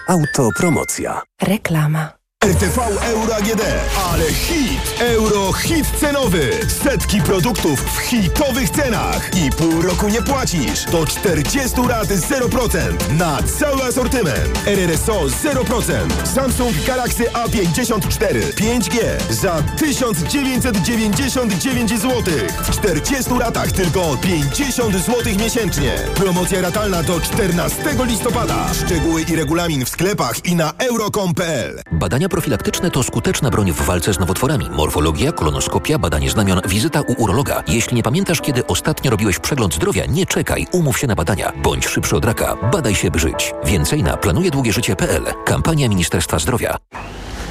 Autopromocja. 0.08 1.22
Reklama. 1.42 2.23
RTV 2.44 2.78
Euro 3.02 3.34
AGD. 3.36 3.62
Ale 4.10 4.32
hit! 4.32 4.94
Euro 5.00 5.52
hit 5.52 5.86
cenowy. 6.00 6.50
Setki 6.82 7.20
produktów 7.20 7.80
w 7.80 7.98
hitowych 7.98 8.70
cenach. 8.70 9.30
I 9.36 9.50
pół 9.50 9.82
roku 9.82 10.08
nie 10.08 10.22
płacisz. 10.22 10.84
Do 10.84 11.06
40 11.06 11.80
lat 11.88 12.08
0%. 12.08 12.78
Na 13.18 13.42
cały 13.42 13.84
asortyment. 13.84 14.60
RRSO 14.66 15.26
0%. 15.26 15.92
Samsung 16.34 16.76
Galaxy 16.86 17.24
A54 17.24 18.52
5G 18.52 18.98
za 19.30 19.62
1999 19.78 21.90
zł. 21.90 22.22
W 22.62 22.70
40 22.70 23.34
latach 23.38 23.72
tylko 23.72 24.16
50 24.16 24.94
zł 24.94 25.34
miesięcznie. 25.38 25.92
Promocja 26.14 26.60
ratalna 26.60 27.02
do 27.02 27.20
14 27.20 27.82
listopada. 28.06 28.74
Szczegóły 28.74 29.22
i 29.22 29.36
regulamin 29.36 29.84
w 29.84 29.88
sklepach 29.88 30.44
i 30.44 30.54
na 30.54 30.72
euro.com.pl. 30.78 31.82
Badania 31.92 32.28
profilaktyczne 32.34 32.90
to 32.90 33.02
skuteczna 33.02 33.50
broń 33.50 33.72
w 33.72 33.82
walce 33.82 34.14
z 34.14 34.18
nowotworami. 34.18 34.70
Morfologia, 34.70 35.32
kolonoskopia, 35.32 35.98
badanie 35.98 36.30
znamion, 36.30 36.60
wizyta 36.68 37.00
u 37.00 37.22
urologa. 37.22 37.62
Jeśli 37.68 37.96
nie 37.96 38.02
pamiętasz, 38.02 38.40
kiedy 38.40 38.66
ostatnio 38.66 39.10
robiłeś 39.10 39.38
przegląd 39.38 39.74
zdrowia, 39.74 40.06
nie 40.06 40.26
czekaj, 40.26 40.66
umów 40.72 40.98
się 40.98 41.06
na 41.06 41.14
badania. 41.14 41.52
Bądź 41.62 41.86
szybszy 41.86 42.16
od 42.16 42.24
raka. 42.24 42.56
Badaj 42.72 42.94
się, 42.94 43.10
by 43.10 43.18
żyć. 43.18 43.54
Więcej 43.64 44.02
na 44.02 44.16
planujedługieżycie.pl. 44.16 45.22
Kampania 45.44 45.88
Ministerstwa 45.88 46.38
Zdrowia. 46.38 46.76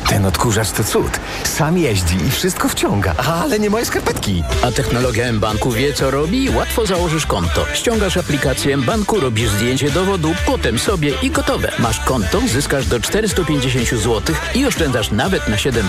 Ten 0.09 0.25
odkurzacz 0.25 0.71
to 0.71 0.83
cud. 0.83 1.19
Sam 1.43 1.77
jeździ 1.77 2.15
i 2.15 2.31
wszystko 2.31 2.69
wciąga, 2.69 3.15
ale 3.17 3.59
nie 3.59 3.69
moje 3.69 3.85
skarpetki. 3.85 4.43
A 4.63 4.71
technologia 4.71 5.25
M-Banku 5.25 5.71
wie 5.71 5.93
co 5.93 6.11
robi? 6.11 6.49
Łatwo 6.49 6.85
założysz 6.85 7.25
konto. 7.25 7.65
Ściągasz 7.73 8.17
aplikację 8.17 8.73
M-Banku, 8.73 9.19
robisz 9.19 9.49
zdjęcie 9.49 9.91
dowodu, 9.91 10.33
potem 10.45 10.79
sobie 10.79 11.13
i 11.21 11.29
gotowe. 11.29 11.71
Masz 11.79 11.99
konto, 11.99 12.41
zyskasz 12.47 12.87
do 12.87 12.99
450 12.99 13.89
zł 13.89 14.35
i 14.55 14.65
oszczędzasz 14.65 15.11
nawet 15.11 15.47
na 15.47 15.55
7%. 15.55 15.81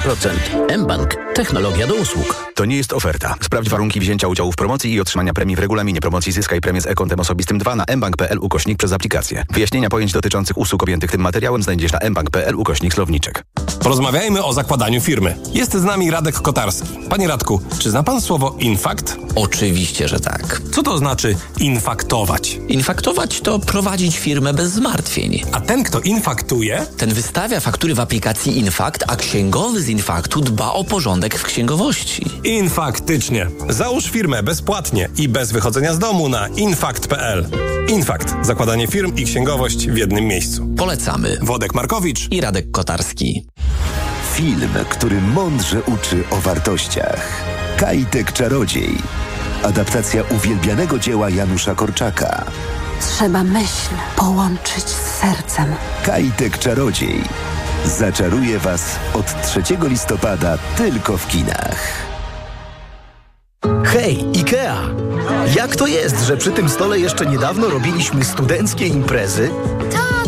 M-Bank. 0.68 1.14
Technologia 1.34 1.86
do 1.86 1.94
usług. 1.94 2.43
To 2.54 2.64
nie 2.64 2.76
jest 2.76 2.92
oferta. 2.92 3.34
Sprawdź 3.42 3.68
warunki 3.68 4.00
wzięcia 4.00 4.28
udziału 4.28 4.52
w 4.52 4.56
promocji 4.56 4.92
i 4.92 5.00
otrzymania 5.00 5.32
premii 5.32 5.56
w 5.56 5.58
regulaminie 5.58 6.00
promocji 6.00 6.32
Zyskaj 6.32 6.60
premię 6.60 6.80
z 6.80 6.86
e-kontem 6.86 7.20
osobistym 7.20 7.58
2 7.58 7.76
na 7.76 7.84
mbank.pl 7.96 8.38
ukośnik 8.38 8.78
przez 8.78 8.92
aplikację. 8.92 9.44
Wyjaśnienia 9.50 9.88
pojęć 9.88 10.12
dotyczących 10.12 10.58
usług 10.58 10.82
objętych 10.82 11.10
tym 11.10 11.20
materiałem 11.20 11.62
znajdziesz 11.62 11.92
na 11.92 12.10
mbank.pl 12.10 12.54
ukośnik 12.56 12.94
słowniczek. 12.94 13.44
Porozmawiajmy 13.80 14.44
o 14.44 14.52
zakładaniu 14.52 15.00
firmy. 15.00 15.36
Jest 15.52 15.72
z 15.72 15.84
nami 15.84 16.10
Radek 16.10 16.34
Kotarski. 16.34 16.88
Panie 17.10 17.28
Radku, 17.28 17.60
czy 17.78 17.90
zna 17.90 18.02
pan 18.02 18.20
słowo 18.20 18.56
infakt? 18.58 19.16
Oczywiście, 19.34 20.08
że 20.08 20.20
tak. 20.20 20.60
Co 20.72 20.82
to 20.82 20.98
znaczy 20.98 21.36
infaktować? 21.60 22.58
Infaktować 22.68 23.40
to 23.40 23.58
prowadzić 23.58 24.18
firmę 24.18 24.54
bez 24.54 24.72
zmartwień. 24.72 25.42
A 25.52 25.60
ten, 25.60 25.84
kto 25.84 26.00
infaktuje? 26.00 26.86
Ten 26.96 27.14
wystawia 27.14 27.60
faktury 27.60 27.94
w 27.94 28.00
aplikacji 28.00 28.58
Infakt, 28.58 29.04
a 29.08 29.16
księgowy 29.16 29.82
z 29.82 29.88
Infaktu 29.88 30.40
dba 30.40 30.72
o 30.72 30.84
porządek 30.84 31.38
w 31.38 31.42
księgowości. 31.42 32.24
Infaktycznie. 32.44 33.46
Załóż 33.68 34.04
firmę 34.10 34.42
bezpłatnie 34.42 35.08
i 35.16 35.28
bez 35.28 35.52
wychodzenia 35.52 35.94
z 35.94 35.98
domu 35.98 36.28
na 36.28 36.48
infakt.pl. 36.48 37.48
Infakt. 37.88 38.34
Zakładanie 38.42 38.86
firm 38.86 39.16
i 39.16 39.24
księgowość 39.24 39.88
w 39.88 39.96
jednym 39.96 40.24
miejscu. 40.24 40.66
Polecamy. 40.76 41.38
Wodek 41.42 41.74
Markowicz 41.74 42.32
i 42.32 42.40
Radek 42.40 42.70
Kotarski. 42.70 43.46
Film, 44.34 44.70
który 44.88 45.20
mądrze 45.20 45.82
uczy 45.82 46.24
o 46.30 46.36
wartościach. 46.36 47.44
Kajtek 47.76 48.32
Czarodziej. 48.32 48.90
Adaptacja 49.62 50.22
uwielbianego 50.36 50.98
dzieła 50.98 51.30
Janusza 51.30 51.74
Korczaka. 51.74 52.44
Trzeba 53.00 53.44
myśl 53.44 53.94
połączyć 54.16 54.84
z 54.84 55.20
sercem. 55.20 55.66
Kajtek 56.06 56.58
Czarodziej. 56.58 57.22
Zaczaruje 57.84 58.58
Was 58.58 58.96
od 59.14 59.42
3 59.42 59.62
listopada 59.88 60.58
tylko 60.76 61.18
w 61.18 61.26
kinach. 61.26 62.13
Hej, 63.94 64.24
IKEA! 64.36 64.76
Jak 65.56 65.76
to 65.76 65.86
jest, 65.86 66.26
że 66.26 66.36
przy 66.36 66.50
tym 66.50 66.68
stole 66.68 66.98
jeszcze 67.00 67.26
niedawno 67.26 67.68
robiliśmy 67.68 68.24
studenckie 68.24 68.86
imprezy, 68.86 69.50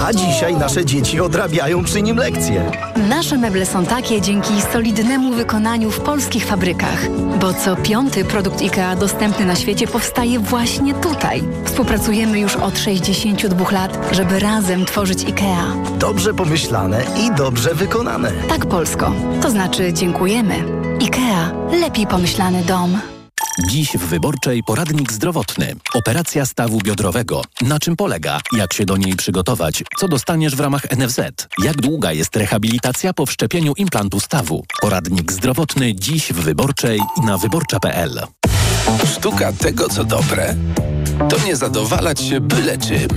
a 0.06 0.12
dzisiaj 0.12 0.56
nasze 0.56 0.84
dzieci 0.84 1.20
odrabiają 1.20 1.84
przy 1.84 2.02
nim 2.02 2.16
lekcje? 2.16 2.72
Nasze 3.08 3.38
meble 3.38 3.66
są 3.66 3.86
takie 3.86 4.20
dzięki 4.20 4.62
solidnemu 4.72 5.32
wykonaniu 5.32 5.90
w 5.90 6.00
polskich 6.00 6.44
fabrykach, 6.44 7.10
bo 7.40 7.54
co 7.54 7.76
piąty 7.76 8.24
produkt 8.24 8.60
IKEA 8.62 8.96
dostępny 9.00 9.44
na 9.46 9.56
świecie 9.56 9.86
powstaje 9.86 10.38
właśnie 10.38 10.94
tutaj. 10.94 11.42
Współpracujemy 11.64 12.40
już 12.40 12.56
od 12.56 12.78
62 12.78 13.70
lat, 13.70 13.98
żeby 14.12 14.38
razem 14.38 14.84
tworzyć 14.84 15.24
IKEA. 15.24 15.98
Dobrze 15.98 16.34
pomyślane 16.34 17.04
i 17.26 17.34
dobrze 17.34 17.74
wykonane. 17.74 18.32
Tak, 18.48 18.66
Polsko. 18.66 19.12
To 19.42 19.50
znaczy 19.50 19.92
dziękujemy. 19.92 20.54
IKEA. 21.00 21.52
Lepiej 21.80 22.06
pomyślany 22.06 22.62
dom. 22.64 23.15
Dziś 23.64 23.96
w 23.96 24.06
Wyborczej 24.06 24.62
poradnik 24.62 25.12
zdrowotny. 25.12 25.76
Operacja 25.94 26.46
stawu 26.46 26.78
biodrowego. 26.78 27.42
Na 27.62 27.78
czym 27.78 27.96
polega? 27.96 28.40
Jak 28.52 28.72
się 28.72 28.84
do 28.84 28.96
niej 28.96 29.16
przygotować? 29.16 29.84
Co 29.98 30.08
dostaniesz 30.08 30.56
w 30.56 30.60
ramach 30.60 30.82
NFZ? 30.96 31.20
Jak 31.64 31.76
długa 31.76 32.12
jest 32.12 32.36
rehabilitacja 32.36 33.12
po 33.12 33.26
wszczepieniu 33.26 33.72
implantu 33.76 34.20
stawu? 34.20 34.64
Poradnik 34.80 35.32
zdrowotny 35.32 35.94
dziś 35.94 36.32
w 36.32 36.36
Wyborczej 36.36 37.00
na 37.24 37.38
wyborcza.pl. 37.38 38.20
Sztuka 39.06 39.52
tego, 39.52 39.88
co 39.88 40.04
dobre, 40.04 40.54
to 41.28 41.36
nie 41.46 41.56
zadowalać 41.56 42.20
się 42.20 42.40
byle 42.40 42.78
czym, 42.78 43.08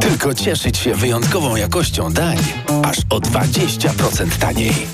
tylko 0.00 0.34
cieszyć 0.34 0.78
się 0.78 0.94
wyjątkową 0.94 1.56
jakością 1.56 2.12
dań, 2.12 2.38
aż 2.82 2.98
o 3.10 3.18
20% 3.18 4.38
taniej. 4.38 4.86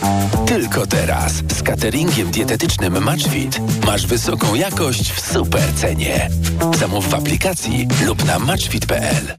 Tylko 0.47 0.87
teraz 0.87 1.33
z 1.33 1.62
cateringiem 1.62 2.31
dietetycznym 2.31 3.05
Matchfit 3.05 3.61
masz 3.87 4.07
wysoką 4.07 4.55
jakość 4.55 5.12
w 5.12 5.33
super 5.33 5.75
cenie. 5.75 6.31
Zamów 6.79 7.09
w 7.09 7.14
aplikacji 7.14 7.88
lub 8.07 8.25
na 8.25 8.38
matchfit.pl. 8.38 9.37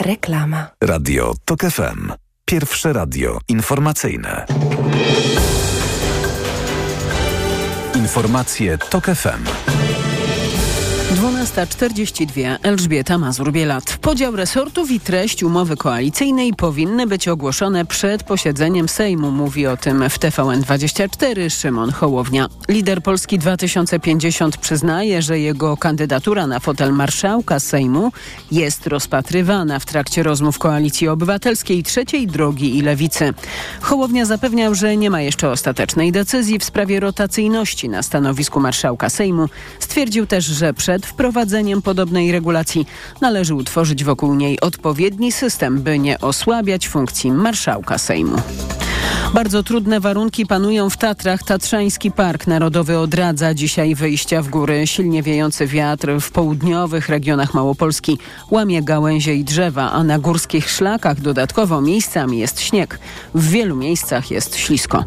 Reklama. 0.00 0.66
Radio 0.82 1.34
TOK 1.44 1.60
FM. 1.60 2.12
Pierwsze 2.44 2.92
radio 2.92 3.38
informacyjne. 3.48 4.46
Informacje 7.94 8.78
TOK 8.78 9.06
FM. 9.06 9.69
12 11.14 11.39
12.42 11.50 12.56
Elżbieta 12.62 13.18
Mazur-Bielat. 13.18 13.96
Podział 14.00 14.36
resortów 14.36 14.90
i 14.90 15.00
treść 15.00 15.42
umowy 15.42 15.76
koalicyjnej 15.76 16.54
powinny 16.54 17.06
być 17.06 17.28
ogłoszone 17.28 17.84
przed 17.84 18.22
posiedzeniem 18.22 18.88
Sejmu. 18.88 19.30
Mówi 19.30 19.66
o 19.66 19.76
tym 19.76 20.10
w 20.10 20.18
TVN24 20.18 21.50
Szymon 21.50 21.92
Hołownia. 21.92 22.48
Lider 22.68 23.02
Polski 23.02 23.38
2050 23.38 24.56
przyznaje, 24.56 25.22
że 25.22 25.38
jego 25.38 25.76
kandydatura 25.76 26.46
na 26.46 26.60
fotel 26.60 26.92
marszałka 26.92 27.60
Sejmu 27.60 28.12
jest 28.52 28.86
rozpatrywana 28.86 29.78
w 29.78 29.86
trakcie 29.86 30.22
rozmów 30.22 30.58
Koalicji 30.58 31.08
Obywatelskiej, 31.08 31.82
Trzeciej 31.82 32.26
Drogi 32.26 32.78
i 32.78 32.82
Lewicy. 32.82 33.34
Hołownia 33.80 34.26
zapewniał, 34.26 34.74
że 34.74 34.96
nie 34.96 35.10
ma 35.10 35.20
jeszcze 35.20 35.50
ostatecznej 35.50 36.12
decyzji 36.12 36.58
w 36.58 36.64
sprawie 36.64 37.00
rotacyjności 37.00 37.88
na 37.88 38.02
stanowisku 38.02 38.60
marszałka 38.60 39.08
Sejmu. 39.08 39.48
Stwierdził 39.78 40.26
też, 40.26 40.44
że 40.44 40.74
przed 40.74 41.06
wprowadzeniem 41.06 41.39
podobnej 41.82 42.32
regulacji 42.32 42.86
należy 43.20 43.54
utworzyć 43.54 44.04
wokół 44.04 44.34
niej 44.34 44.60
odpowiedni 44.60 45.32
system, 45.32 45.82
by 45.82 45.98
nie 45.98 46.20
osłabiać 46.20 46.88
funkcji 46.88 47.32
marszałka 47.32 47.98
Sejmu. 47.98 48.36
Bardzo 49.34 49.62
trudne 49.62 50.00
warunki 50.00 50.46
panują 50.46 50.90
w 50.90 50.96
Tatrach. 50.96 51.42
Tatrzański 51.42 52.10
Park 52.10 52.46
Narodowy 52.46 52.98
odradza 52.98 53.54
dzisiaj 53.54 53.94
wyjścia 53.94 54.42
w 54.42 54.48
góry. 54.48 54.86
Silnie 54.86 55.22
wiejący 55.22 55.66
wiatr 55.66 56.20
w 56.20 56.30
południowych 56.30 57.08
regionach 57.08 57.54
Małopolski 57.54 58.18
łamie 58.50 58.82
gałęzie 58.82 59.34
i 59.34 59.44
drzewa, 59.44 59.92
a 59.92 60.04
na 60.04 60.18
górskich 60.18 60.70
szlakach 60.70 61.20
dodatkowo 61.20 61.80
miejscami 61.80 62.38
jest 62.38 62.60
śnieg. 62.60 62.98
W 63.34 63.48
wielu 63.48 63.76
miejscach 63.76 64.30
jest 64.30 64.56
ślisko. 64.56 65.04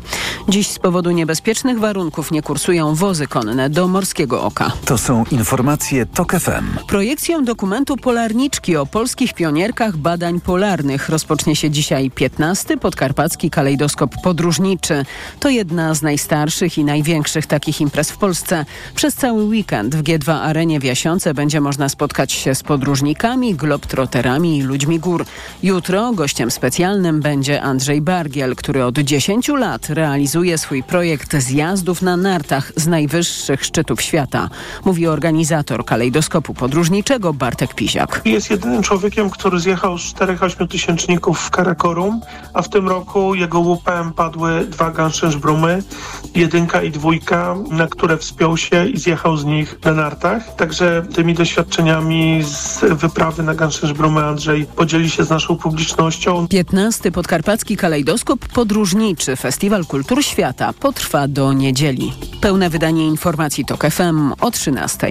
Dziś 0.49 0.67
z 0.67 0.79
powodu 0.79 1.11
niebezpiecznych 1.11 1.79
warunków 1.79 2.31
nie 2.31 2.41
kursują 2.41 2.95
wozy 2.95 3.27
konne 3.27 3.69
do 3.69 3.87
Morskiego 3.87 4.43
Oka. 4.43 4.71
To 4.85 4.97
są 4.97 5.23
informacje 5.31 6.05
TOK 6.05 6.31
FM. 6.33 6.85
Projekcją 6.87 7.43
dokumentu 7.45 7.97
Polarniczki 7.97 8.77
o 8.77 8.85
polskich 8.85 9.33
pionierkach 9.33 9.97
badań 9.97 10.41
polarnych 10.41 11.09
rozpocznie 11.09 11.55
się 11.55 11.69
dzisiaj 11.69 12.11
15. 12.11 12.77
Podkarpacki 12.77 13.49
kalejdoskop 13.49 14.12
podróżniczy. 14.23 15.05
To 15.39 15.49
jedna 15.49 15.93
z 15.93 16.01
najstarszych 16.01 16.77
i 16.77 16.83
największych 16.83 17.45
takich 17.45 17.81
imprez 17.81 18.11
w 18.11 18.17
Polsce. 18.17 18.65
Przez 18.95 19.15
cały 19.15 19.43
weekend 19.43 19.95
w 19.95 20.03
G2 20.03 20.31
Arenie 20.31 20.79
w 20.79 20.83
Jasiące 20.83 21.33
będzie 21.33 21.61
można 21.61 21.89
spotkać 21.89 22.31
się 22.31 22.55
z 22.55 22.63
podróżnikami, 22.63 23.55
globtroterami 23.55 24.57
i 24.57 24.61
ludźmi 24.61 24.99
gór. 24.99 25.25
Jutro 25.63 26.11
gościem 26.13 26.51
specjalnym 26.51 27.21
będzie 27.21 27.61
Andrzej 27.61 28.01
Bargiel, 28.01 28.55
który 28.55 28.85
od 28.85 28.99
10 28.99 29.47
lat 29.47 29.89
realizuje 29.89 30.57
swój 30.57 30.83
projekt 30.83 31.35
zjazdów 31.35 32.01
na 32.01 32.17
nartach 32.17 32.71
z 32.75 32.87
najwyższych 32.87 33.65
szczytów 33.65 34.01
świata. 34.01 34.49
Mówi 34.85 35.07
organizator 35.07 35.85
kalejdoskopu 35.85 36.53
podróżniczego 36.53 37.33
Bartek 37.33 37.73
Piziak. 37.73 38.21
Jest 38.25 38.49
jedynym 38.49 38.83
człowiekiem, 38.83 39.29
który 39.29 39.59
zjechał 39.59 39.97
z 39.97 40.13
4-8 40.13 40.67
tysięczników 40.67 41.39
w 41.39 41.49
Karakorum, 41.49 42.21
a 42.53 42.61
w 42.61 42.69
tym 42.69 42.87
roku 42.89 43.35
jego 43.35 43.59
łupem 43.59 44.02
padły 44.11 44.65
dwa 44.65 44.91
gąszczężbrumy, 44.91 45.83
jedynka 46.35 46.81
i 46.81 46.91
dwójka, 46.91 47.55
na 47.71 47.87
które 47.87 48.17
wspiął 48.17 48.57
się 48.57 48.87
i 48.87 48.97
zjechał 48.97 49.37
z 49.37 49.45
nich 49.45 49.79
na 49.85 49.93
nartach. 49.93 50.55
Także 50.55 51.05
tymi 51.15 51.33
doświadczeniami 51.33 52.43
z 52.43 52.79
wyprawy 52.79 53.43
na 53.43 53.55
gąszczężbrumy 53.55 54.25
Andrzej 54.25 54.65
podzieli 54.65 55.09
się 55.09 55.23
z 55.23 55.29
naszą 55.29 55.57
publicznością. 55.57 56.47
15. 56.47 57.11
Podkarpacki 57.11 57.77
Kalejdoskop 57.77 58.47
Podróżniczy 58.47 59.35
Festiwal 59.35 59.85
Kultur 59.85 60.23
Świata 60.23 60.73
potrwa 60.73 61.27
do 61.27 61.53
niedzieli. 61.53 62.13
Pełne 62.41 62.69
wydanie 62.69 63.07
informacji 63.07 63.65
TOK 63.65 63.85
FM 63.91 64.33
o 64.41 64.51
13. 64.51 65.07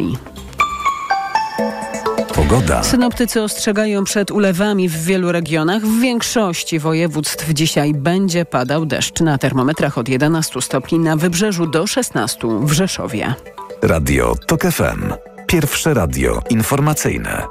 Pogoda. 2.52 2.82
Synoptycy 2.82 3.42
ostrzegają 3.42 4.04
przed 4.04 4.30
ulewami 4.30 4.88
w 4.88 5.04
wielu 5.04 5.32
regionach. 5.32 5.82
W 5.82 6.00
większości 6.00 6.78
województw 6.78 7.52
dzisiaj 7.52 7.94
będzie 7.94 8.44
padał 8.44 8.86
deszcz. 8.86 9.20
Na 9.20 9.38
termometrach 9.38 9.98
od 9.98 10.08
11 10.08 10.62
stopni 10.62 10.98
na 10.98 11.16
wybrzeżu 11.16 11.66
do 11.66 11.86
16 11.86 12.48
w 12.60 12.72
Rzeszowie. 12.72 13.34
Radio 13.82 14.34
TOK 14.46 14.62
FM. 14.62 15.12
Pierwsze 15.46 15.94
radio 15.94 16.42
informacyjne. 16.50 17.42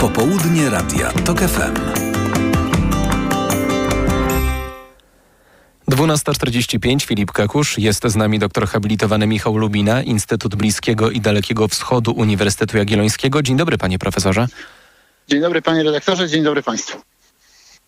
Popołudnie 0.00 0.70
Radia 0.70 1.10
TOK 1.24 1.40
FM. 1.40 2.04
12.45 5.88 7.06
Filip 7.06 7.32
Kakusz, 7.32 7.78
jest 7.78 8.04
z 8.06 8.16
nami 8.16 8.38
doktor 8.38 8.66
habilitowany 8.66 9.26
Michał 9.26 9.56
Lubina, 9.56 10.02
Instytut 10.02 10.54
Bliskiego 10.54 11.10
i 11.10 11.20
Dalekiego 11.20 11.68
Wschodu 11.68 12.12
Uniwersytetu 12.12 12.76
Jagiellońskiego. 12.76 13.42
Dzień 13.42 13.56
dobry 13.56 13.78
panie 13.78 13.98
profesorze. 13.98 14.46
Dzień 15.28 15.40
dobry 15.40 15.62
panie 15.62 15.82
redaktorze, 15.82 16.28
dzień 16.28 16.42
dobry 16.42 16.62
państwu. 16.62 17.13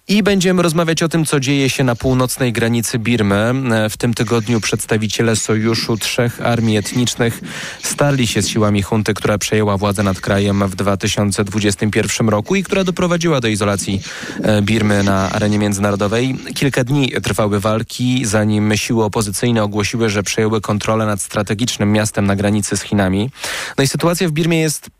I 0.08 0.22
będziemy 0.22 0.62
rozmawiać 0.62 1.02
o 1.02 1.08
tym, 1.08 1.24
co 1.24 1.40
dzieje 1.40 1.70
się 1.70 1.84
na 1.84 1.96
północnej 1.96 2.52
granicy 2.52 2.98
Birmy. 2.98 3.52
W 3.90 3.96
tym 3.96 4.14
tygodniu 4.14 4.60
przedstawiciele 4.60 5.36
sojuszu 5.36 5.96
trzech 5.96 6.40
armii 6.40 6.76
etnicznych 6.76 7.40
starli 7.82 8.26
się 8.26 8.42
z 8.42 8.48
siłami 8.48 8.82
hunty, 8.82 9.14
która 9.14 9.38
przejęła 9.38 9.76
władzę 9.76 10.02
nad 10.02 10.20
krajem 10.20 10.68
w 10.68 10.76
2021 10.76 12.28
roku 12.28 12.56
i 12.56 12.62
która 12.62 12.84
doprowadziła 12.84 13.40
do 13.40 13.48
izolacji 13.48 14.02
e, 14.42 14.62
Birmy 14.62 15.02
na 15.02 15.30
arenie 15.30 15.58
międzynarodowej. 15.58 16.36
Kilka 16.54 16.84
dni 16.84 17.12
trwały 17.22 17.60
walki, 17.60 18.24
zanim 18.24 18.76
siły 18.76 19.04
opozycyjne 19.04 19.62
ogłosiły, 19.62 20.10
że 20.10 20.22
przejęły 20.22 20.60
kontrolę 20.60 21.06
nad 21.06 21.20
strategicznym 21.20 21.92
miastem 21.92 22.26
na 22.26 22.36
granicy 22.36 22.76
z 22.76 22.82
Chinami. 22.82 23.30
No 23.78 23.84
i 23.84 23.88
sytuacja 23.88 24.28
w 24.28 24.32
Birmie 24.32 24.60
jest 24.60 24.90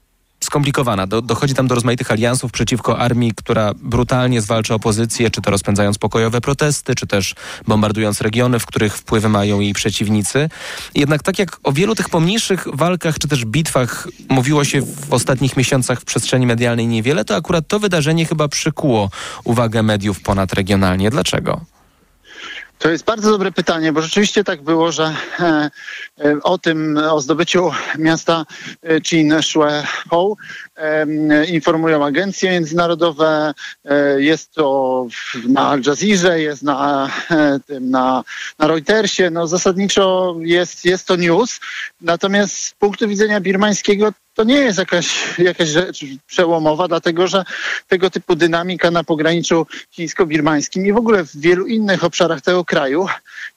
skomplikowana. 0.45 1.07
Do, 1.07 1.23
dochodzi 1.23 1.55
tam 1.55 1.67
do 1.67 1.75
rozmaitych 1.75 2.11
aliansów 2.11 2.53
przeciwko 2.53 2.99
armii, 2.99 3.33
która 3.37 3.73
brutalnie 3.75 4.41
zwalcza 4.41 4.75
opozycję, 4.75 5.31
czy 5.31 5.43
to 5.43 5.51
rozpędzając 5.51 5.99
pokojowe 5.99 6.41
protesty, 6.41 6.95
czy 6.95 7.07
też 7.07 7.35
bombardując 7.67 8.21
regiony, 8.21 8.59
w 8.59 8.67
których 8.67 8.97
wpływy 8.97 9.29
mają 9.29 9.61
jej 9.61 9.73
przeciwnicy. 9.73 10.49
Jednak 10.95 11.23
tak 11.23 11.39
jak 11.39 11.59
o 11.63 11.73
wielu 11.73 11.95
tych 11.95 12.09
pomniejszych 12.09 12.67
walkach, 12.73 13.19
czy 13.19 13.29
też 13.29 13.45
bitwach 13.45 14.09
mówiło 14.29 14.65
się 14.65 14.83
w 14.83 15.13
ostatnich 15.13 15.57
miesiącach 15.57 16.01
w 16.01 16.05
przestrzeni 16.05 16.47
medialnej 16.47 16.87
niewiele, 16.87 17.25
to 17.25 17.37
akurat 17.37 17.69
to 17.69 17.79
wydarzenie 17.79 18.27
chyba 18.27 18.49
przykuło 18.49 19.11
uwagę 19.45 19.83
mediów 19.83 20.21
ponadregionalnie. 20.21 21.11
Dlaczego? 21.11 21.76
To 22.79 22.91
jest 22.91 23.05
bardzo 23.05 23.31
dobre 23.31 23.53
pytanie, 23.53 23.93
bo 23.93 24.03
rzeczywiście 24.03 24.45
tak 24.45 24.63
było, 24.63 24.93
że 24.93 25.15
e, 25.41 25.71
e, 26.25 26.43
o 26.43 26.59
tym, 26.59 26.97
o 26.97 27.21
zdobyciu 27.21 27.71
miasta 27.99 28.47
e, 28.83 29.01
Chin 29.01 29.35
Shuehou 29.43 30.37
informują 31.53 32.05
agencje 32.05 32.51
międzynarodowe. 32.51 33.55
Jest 34.17 34.53
to 34.53 35.07
na 35.49 35.69
Al 35.69 35.81
Jazeera, 35.87 36.37
jest 36.37 36.63
na, 36.63 37.11
na, 37.81 38.25
na 38.59 38.67
Reutersie. 38.67 39.31
No 39.31 39.47
zasadniczo 39.47 40.37
jest, 40.41 40.85
jest 40.85 41.07
to 41.07 41.17
news. 41.17 41.61
Natomiast 42.01 42.59
z 42.59 42.73
punktu 42.73 43.09
widzenia 43.09 43.41
birmańskiego 43.41 44.13
to 44.37 44.45
nie 44.45 44.55
jest 44.55 44.79
jakaś, 44.79 45.39
jakaś 45.39 45.69
rzecz 45.69 46.05
przełomowa, 46.27 46.89
dlatego 46.89 47.27
że 47.27 47.45
tego 47.89 48.11
typu 48.11 48.37
dynamika 48.37 48.91
na 48.91 49.05
pograniczu 49.05 49.67
chińsko-birmańskim 49.91 50.87
i 50.87 50.93
w 50.93 50.97
ogóle 50.97 51.25
w 51.25 51.37
wielu 51.37 51.67
innych 51.67 52.05
obszarach 52.05 52.41
tego 52.41 52.65
kraju 52.65 53.07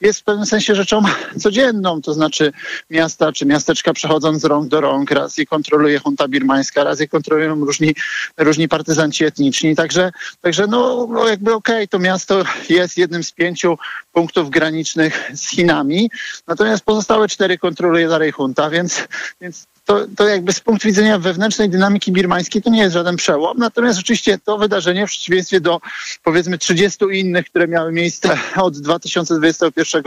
jest 0.01 0.19
w 0.19 0.23
pewnym 0.23 0.45
sensie 0.45 0.75
rzeczą 0.75 1.01
codzienną. 1.39 2.01
To 2.01 2.13
znaczy 2.13 2.53
miasta 2.89 3.31
czy 3.31 3.45
miasteczka 3.45 3.93
przechodzą 3.93 4.39
z 4.39 4.45
rąk 4.45 4.67
do 4.67 4.81
rąk, 4.81 5.11
raz 5.11 5.37
je 5.37 5.45
kontroluje 5.45 5.99
junta 6.05 6.27
birmańska, 6.27 6.83
raz 6.83 6.99
je 6.99 7.07
kontrolują 7.07 7.55
różni, 7.55 7.95
różni 8.37 8.67
partyzanci 8.67 9.25
etniczni. 9.25 9.75
Także, 9.75 10.11
także 10.41 10.67
no, 10.67 11.07
no 11.09 11.27
jakby 11.27 11.53
okej, 11.53 11.75
okay, 11.75 11.87
to 11.87 11.99
miasto 11.99 12.43
jest 12.69 12.97
jednym 12.97 13.23
z 13.23 13.31
pięciu 13.31 13.77
punktów 14.11 14.49
granicznych 14.49 15.31
z 15.33 15.49
Chinami, 15.49 16.11
natomiast 16.47 16.83
pozostałe 16.83 17.27
cztery 17.27 17.57
kontroluje 17.57 18.07
dalej 18.07 18.33
junta, 18.39 18.69
więc, 18.69 19.07
więc 19.41 19.67
to, 19.89 20.07
to 20.17 20.27
jakby 20.27 20.53
z 20.53 20.59
punktu 20.59 20.87
widzenia 20.87 21.19
wewnętrznej 21.19 21.69
dynamiki 21.69 22.11
birmańskiej 22.11 22.61
to 22.61 22.69
nie 22.69 22.79
jest 22.79 22.93
żaden 22.93 23.15
przełom. 23.15 23.57
Natomiast 23.57 23.97
rzeczywiście 23.97 24.37
to 24.37 24.57
wydarzenie 24.57 25.07
w 25.07 25.09
przeciwieństwie 25.09 25.61
do 25.61 25.81
powiedzmy 26.23 26.57
30 26.57 27.05
innych, 27.11 27.45
które 27.45 27.67
miały 27.67 27.91
miejsce 27.91 28.37
od 28.67 28.77
2021, 28.77 30.03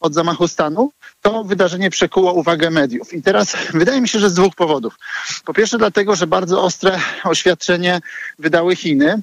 od 0.00 0.14
zamachu 0.14 0.48
stanu, 0.48 0.92
to 1.22 1.44
wydarzenie 1.44 1.90
przekuło 1.90 2.32
uwagę 2.32 2.70
mediów. 2.70 3.12
I 3.12 3.22
teraz 3.22 3.56
wydaje 3.80 4.00
mi 4.00 4.08
się, 4.08 4.18
że 4.18 4.30
z 4.30 4.34
dwóch 4.34 4.54
powodów. 4.54 4.94
Po 5.44 5.54
pierwsze 5.54 5.78
dlatego, 5.78 6.16
że 6.16 6.26
bardzo 6.26 6.62
ostre 6.62 6.98
oświadczenie 7.24 8.00
wydały 8.38 8.76
Chiny. 8.76 9.22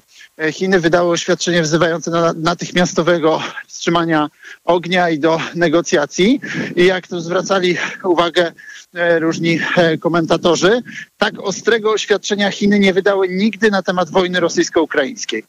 Chiny 0.52 0.80
wydały 0.80 1.10
oświadczenie 1.10 1.62
wzywające 1.62 2.10
do 2.10 2.32
natychmiastowego 2.32 3.42
wstrzymania 3.66 4.28
ognia 4.64 5.10
i 5.10 5.18
do 5.18 5.40
negocjacji. 5.54 6.40
I 6.76 6.86
jak 6.86 7.06
to 7.06 7.20
zwracali 7.20 7.76
uwagę 8.04 8.52
e, 8.94 9.18
różni 9.18 9.60
e, 9.76 9.98
komentatorzy, 9.98 10.82
tak 11.18 11.40
ostrego 11.40 11.92
oświadczenia 11.92 12.50
Chiny 12.50 12.78
nie 12.78 12.94
wydały 12.94 13.28
nigdy 13.28 13.70
na 13.70 13.82
temat 13.82 14.10
wojny 14.10 14.40
rosyjsko-ukraińskiej. 14.40 15.44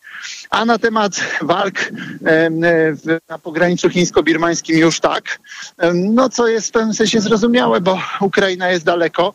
A 0.49 0.65
na 0.65 0.78
temat 0.78 1.13
walk 1.41 1.75
e, 2.25 2.49
na 3.30 3.39
pograniczu 3.39 3.89
chińsko-birmańskim 3.89 4.78
już 4.78 4.99
tak. 4.99 5.39
No 5.93 6.30
co 6.30 6.47
jest 6.47 6.67
w 6.67 6.71
pewnym 6.71 6.93
sensie 6.93 7.21
zrozumiałe, 7.21 7.82
bo 7.82 8.02
Ukraina 8.21 8.69
jest 8.69 8.86
daleko, 8.86 9.34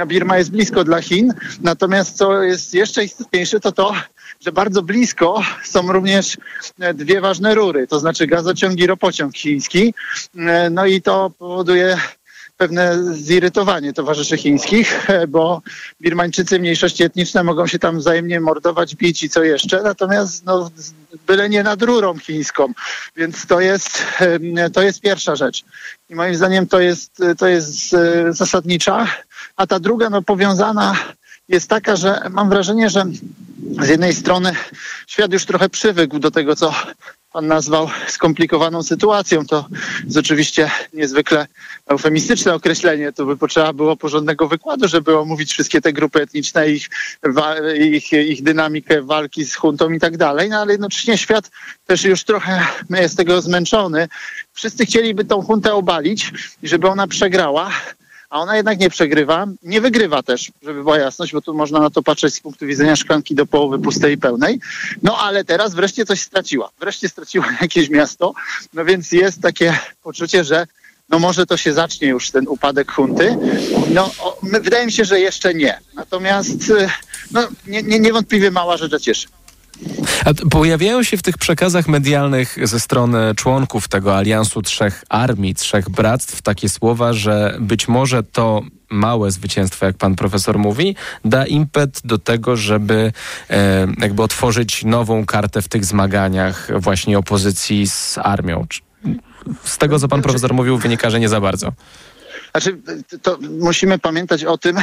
a 0.00 0.06
Birma 0.06 0.38
jest 0.38 0.50
blisko 0.50 0.84
dla 0.84 1.02
Chin. 1.02 1.34
Natomiast 1.60 2.16
co 2.16 2.42
jest 2.42 2.74
jeszcze 2.74 3.04
istotniejsze, 3.04 3.60
to 3.60 3.72
to, 3.72 3.94
że 4.40 4.52
bardzo 4.52 4.82
blisko 4.82 5.42
są 5.64 5.92
również 5.92 6.36
dwie 6.94 7.20
ważne 7.20 7.54
rury, 7.54 7.86
to 7.86 8.00
znaczy 8.00 8.26
gazociąg 8.26 8.78
i 8.78 8.86
ropociąg 8.86 9.36
chiński. 9.36 9.94
No 10.70 10.86
i 10.86 11.02
to 11.02 11.30
powoduje 11.38 11.98
pewne 12.62 12.98
zirytowanie 13.14 13.92
towarzyszy 13.92 14.36
chińskich, 14.36 15.06
bo 15.28 15.62
birmańczycy, 16.00 16.58
mniejszości 16.58 17.04
etniczne 17.04 17.44
mogą 17.44 17.66
się 17.66 17.78
tam 17.78 17.98
wzajemnie 17.98 18.40
mordować, 18.40 18.94
bić 18.96 19.22
i 19.22 19.28
co 19.28 19.44
jeszcze, 19.44 19.82
natomiast 19.82 20.44
no, 20.44 20.70
byle 21.26 21.48
nie 21.48 21.62
nad 21.62 21.82
rurą 21.82 22.18
chińską, 22.18 22.72
więc 23.16 23.46
to 23.46 23.60
jest, 23.60 24.02
to 24.72 24.82
jest 24.82 25.00
pierwsza 25.00 25.36
rzecz. 25.36 25.64
I 26.08 26.14
moim 26.14 26.34
zdaniem 26.34 26.66
to 26.66 26.80
jest, 26.80 27.22
to 27.38 27.46
jest 27.46 27.94
e, 27.94 28.32
zasadnicza, 28.32 29.06
a 29.56 29.66
ta 29.66 29.80
druga 29.80 30.10
no, 30.10 30.22
powiązana 30.22 30.96
jest 31.52 31.68
taka, 31.68 31.96
że 31.96 32.20
mam 32.30 32.48
wrażenie, 32.48 32.90
że 32.90 33.04
z 33.82 33.88
jednej 33.88 34.14
strony 34.14 34.54
świat 35.06 35.32
już 35.32 35.44
trochę 35.44 35.68
przywykł 35.68 36.18
do 36.18 36.30
tego, 36.30 36.56
co 36.56 36.74
pan 37.32 37.46
nazwał 37.46 37.88
skomplikowaną 38.08 38.82
sytuacją. 38.82 39.46
To 39.46 39.68
jest 40.04 40.16
oczywiście 40.16 40.70
niezwykle 40.92 41.46
eufemistyczne 41.86 42.54
określenie. 42.54 43.12
To 43.12 43.26
by 43.26 43.36
potrzeba 43.36 43.72
było 43.72 43.96
porządnego 43.96 44.48
wykładu, 44.48 44.88
żeby 44.88 45.18
omówić 45.18 45.52
wszystkie 45.52 45.80
te 45.80 45.92
grupy 45.92 46.22
etniczne, 46.22 46.70
ich, 46.70 46.88
ich, 47.78 48.12
ich 48.12 48.42
dynamikę 48.42 49.02
walki 49.02 49.44
z 49.44 49.54
huntą 49.54 49.90
i 49.90 50.00
tak 50.00 50.16
dalej. 50.16 50.48
No 50.48 50.60
ale 50.60 50.72
jednocześnie 50.72 51.18
świat 51.18 51.50
też 51.86 52.04
już 52.04 52.24
trochę 52.24 52.66
jest 52.90 53.16
tego 53.16 53.42
zmęczony. 53.42 54.08
Wszyscy 54.52 54.86
chcieliby 54.86 55.24
tą 55.24 55.42
huntę 55.42 55.74
obalić 55.74 56.32
i 56.62 56.68
żeby 56.68 56.88
ona 56.88 57.06
przegrała 57.06 57.70
a 58.32 58.40
ona 58.40 58.56
jednak 58.56 58.78
nie 58.78 58.90
przegrywa, 58.90 59.46
nie 59.62 59.80
wygrywa 59.80 60.22
też, 60.22 60.52
żeby 60.62 60.82
była 60.82 60.98
jasność, 60.98 61.32
bo 61.32 61.40
tu 61.40 61.54
można 61.54 61.80
na 61.80 61.90
to 61.90 62.02
patrzeć 62.02 62.34
z 62.34 62.40
punktu 62.40 62.66
widzenia 62.66 62.96
szklanki 62.96 63.34
do 63.34 63.46
połowy 63.46 63.78
pustej 63.78 64.14
i 64.14 64.18
pełnej. 64.18 64.60
No 65.02 65.18
ale 65.18 65.44
teraz 65.44 65.74
wreszcie 65.74 66.04
coś 66.04 66.20
straciła. 66.20 66.70
Wreszcie 66.80 67.08
straciła 67.08 67.46
jakieś 67.60 67.90
miasto, 67.90 68.34
no 68.74 68.84
więc 68.84 69.12
jest 69.12 69.42
takie 69.42 69.78
poczucie, 70.02 70.44
że 70.44 70.66
no 71.08 71.18
może 71.18 71.46
to 71.46 71.56
się 71.56 71.72
zacznie 71.72 72.08
już 72.08 72.30
ten 72.30 72.48
upadek 72.48 72.92
hunty. 72.92 73.36
No 73.90 74.10
o, 74.18 74.38
wydaje 74.42 74.86
mi 74.86 74.92
się, 74.92 75.04
że 75.04 75.20
jeszcze 75.20 75.54
nie. 75.54 75.80
Natomiast 75.94 76.70
y, 76.70 76.88
no, 77.30 77.48
nie, 77.66 77.82
nie, 77.82 78.00
niewątpliwie 78.00 78.50
mała 78.50 78.76
rzecz 78.76 79.02
cieszy. 79.02 79.28
A 80.24 80.48
pojawiają 80.50 81.02
się 81.02 81.16
w 81.16 81.22
tych 81.22 81.38
przekazach 81.38 81.88
medialnych 81.88 82.68
ze 82.68 82.80
strony 82.80 83.34
członków 83.34 83.88
tego 83.88 84.16
aliansu 84.16 84.62
trzech 84.62 85.04
armii, 85.08 85.54
trzech 85.54 85.90
bractw 85.90 86.42
takie 86.42 86.68
słowa, 86.68 87.12
że 87.12 87.56
być 87.60 87.88
może 87.88 88.22
to 88.22 88.62
małe 88.90 89.30
zwycięstwo, 89.30 89.86
jak 89.86 89.96
pan 89.96 90.14
profesor 90.14 90.58
mówi, 90.58 90.96
da 91.24 91.46
impet 91.46 92.00
do 92.04 92.18
tego, 92.18 92.56
żeby 92.56 93.12
e, 93.50 93.86
jakby 93.98 94.22
otworzyć 94.22 94.84
nową 94.84 95.26
kartę 95.26 95.62
w 95.62 95.68
tych 95.68 95.84
zmaganiach 95.84 96.68
właśnie 96.80 97.18
opozycji 97.18 97.86
z 97.86 98.18
armią. 98.18 98.66
Z 99.64 99.78
tego, 99.78 99.98
co 99.98 100.08
pan 100.08 100.22
profesor 100.22 100.54
mówił, 100.54 100.78
wynika, 100.78 101.10
że 101.10 101.20
nie 101.20 101.28
za 101.28 101.40
bardzo. 101.40 101.72
Znaczy, 102.52 102.78
to 103.22 103.38
musimy 103.60 103.98
pamiętać 103.98 104.44
o 104.44 104.58
tym, 104.58 104.76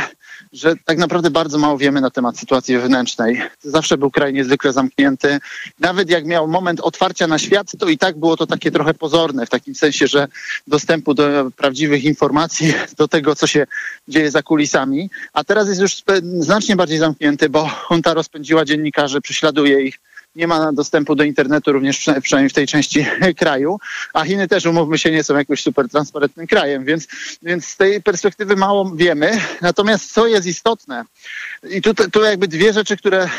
że 0.54 0.76
tak 0.86 0.98
naprawdę 0.98 1.30
bardzo 1.30 1.58
mało 1.58 1.78
wiemy 1.78 2.02
na 2.02 2.10
temat 2.10 2.40
sytuacji 2.40 2.78
wewnętrznej. 2.78 3.42
Zawsze 3.62 3.98
był 3.98 4.12
kraj 4.12 4.34
niezwykle 4.34 4.74
zamknięty. 4.74 5.40
Nawet 5.80 6.10
jak 6.10 6.26
miał 6.26 6.48
moment 6.48 6.80
otwarcia 6.80 7.28
na 7.28 7.40
świat, 7.40 7.72
to 7.80 7.90
i 7.90 7.98
tak 7.98 8.18
było 8.18 8.38
to 8.38 8.48
takie 8.48 8.72
trochę 8.72 8.94
pozorne, 8.94 9.46
w 9.46 9.50
takim 9.50 9.76
sensie, 9.76 10.08
że 10.08 10.28
dostępu 10.68 11.14
do 11.14 11.52
prawdziwych 11.58 12.04
informacji, 12.04 12.74
do 12.98 13.08
tego, 13.08 13.36
co 13.36 13.48
się 13.48 13.68
dzieje 14.08 14.32
za 14.32 14.44
kulisami. 14.44 15.10
A 15.34 15.44
teraz 15.44 15.68
jest 15.68 15.82
już 15.82 16.04
znacznie 16.40 16.76
bardziej 16.76 16.98
zamknięty, 16.98 17.50
bo 17.50 17.70
junta 17.92 18.14
rozpędziła 18.14 18.66
dziennikarzy, 18.66 19.22
prześladuje 19.22 19.82
ich 19.82 20.00
nie 20.40 20.48
ma 20.48 20.72
dostępu 20.72 21.16
do 21.16 21.24
internetu 21.24 21.72
również 21.72 22.06
przynajmniej 22.22 22.50
w 22.50 22.54
tej 22.54 22.68
części 22.68 23.06
kraju, 23.40 23.80
a 24.14 24.24
Chiny 24.26 24.48
też, 24.48 24.66
umówmy 24.66 24.98
się, 24.98 25.12
nie 25.12 25.24
są 25.24 25.38
jakoś 25.38 25.64
super 25.64 25.90
transparentnym 25.90 26.48
krajem, 26.48 26.86
więc, 26.86 27.08
więc 27.42 27.66
z 27.66 27.78
tej 27.78 28.04
perspektywy 28.04 28.56
mało 28.56 28.92
wiemy. 28.96 29.40
Natomiast 29.62 30.14
co 30.14 30.28
jest 30.28 30.48
istotne, 30.48 31.06
i 31.70 31.82
tu, 31.82 31.94
tu 31.94 32.24
jakby 32.24 32.48
dwie 32.48 32.74
rzeczy, 32.74 32.98
które 32.98 33.30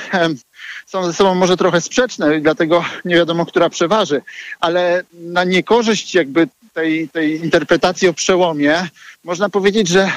są 0.86 1.04
ze 1.04 1.12
sobą 1.12 1.34
może 1.34 1.56
trochę 1.56 1.80
sprzeczne, 1.80 2.40
dlatego 2.40 2.84
nie 3.04 3.14
wiadomo, 3.14 3.46
która 3.46 3.70
przeważy, 3.70 4.22
ale 4.60 5.02
na 5.12 5.44
niekorzyść 5.44 6.14
jakby 6.14 6.48
tej, 6.72 7.08
tej 7.08 7.44
interpretacji 7.44 8.08
o 8.08 8.12
przełomie 8.12 8.88
można 9.24 9.48
powiedzieć, 9.48 9.88
że 9.88 10.12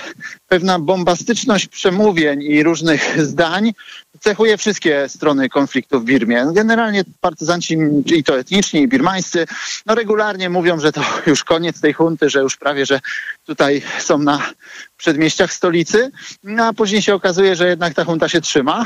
pewna 0.48 0.80
bombastyczność 0.80 1.68
przemówień 1.68 2.44
i 2.44 2.64
różnych 2.64 3.26
zdań 3.26 3.74
cechuje 4.20 4.58
wszystkie 4.58 5.10
strony 5.10 5.50
konfliktu 5.50 6.00
w 6.00 6.06
Birmie. 6.06 6.46
Generalnie 6.54 7.04
partyzanci, 7.22 7.78
i 8.06 8.24
to 8.24 8.40
etniczni, 8.40 8.82
i 8.82 8.88
birmańscy, 8.88 9.46
no 9.86 9.96
regularnie 9.96 10.50
mówią, 10.50 10.80
że 10.80 10.92
to 10.92 11.02
już 11.28 11.44
koniec 11.44 11.82
tej 11.82 11.94
hunty, 11.94 12.30
że 12.30 12.40
już 12.40 12.58
prawie, 12.58 12.86
że 12.86 13.00
tutaj 13.46 13.82
są 14.00 14.18
na 14.18 14.50
przedmieściach 14.98 15.54
stolicy, 15.54 16.12
no 16.44 16.66
a 16.66 16.74
później 16.74 17.02
się 17.02 17.16
okazuje, 17.16 17.56
że 17.56 17.70
jednak 17.70 17.94
ta 17.94 18.04
hunta 18.04 18.30
się 18.30 18.42
trzyma, 18.42 18.86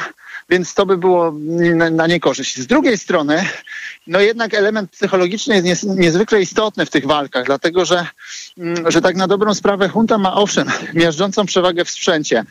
więc 0.49 0.73
to 0.73 0.85
by 0.85 0.97
było 0.97 1.33
na 1.91 2.07
niekorzyść. 2.07 2.59
Z 2.59 2.67
drugiej 2.67 2.97
strony, 2.97 3.45
no 4.07 4.19
jednak 4.19 4.53
element 4.53 4.91
psychologiczny 4.91 5.61
jest 5.65 5.83
niezwykle 5.83 6.41
istotny 6.41 6.85
w 6.85 6.89
tych 6.89 7.05
walkach, 7.05 7.45
dlatego 7.45 7.85
że, 7.85 8.07
mm, 8.57 8.91
że 8.91 9.01
tak 9.01 9.15
na 9.15 9.27
dobrą 9.27 9.53
sprawę 9.53 9.89
junta 9.95 10.17
ma 10.17 10.33
owszem 10.33 10.67
miażdżącą 10.93 11.45
przewagę 11.45 11.85
w 11.85 11.89
sprzęcie, 11.89 12.43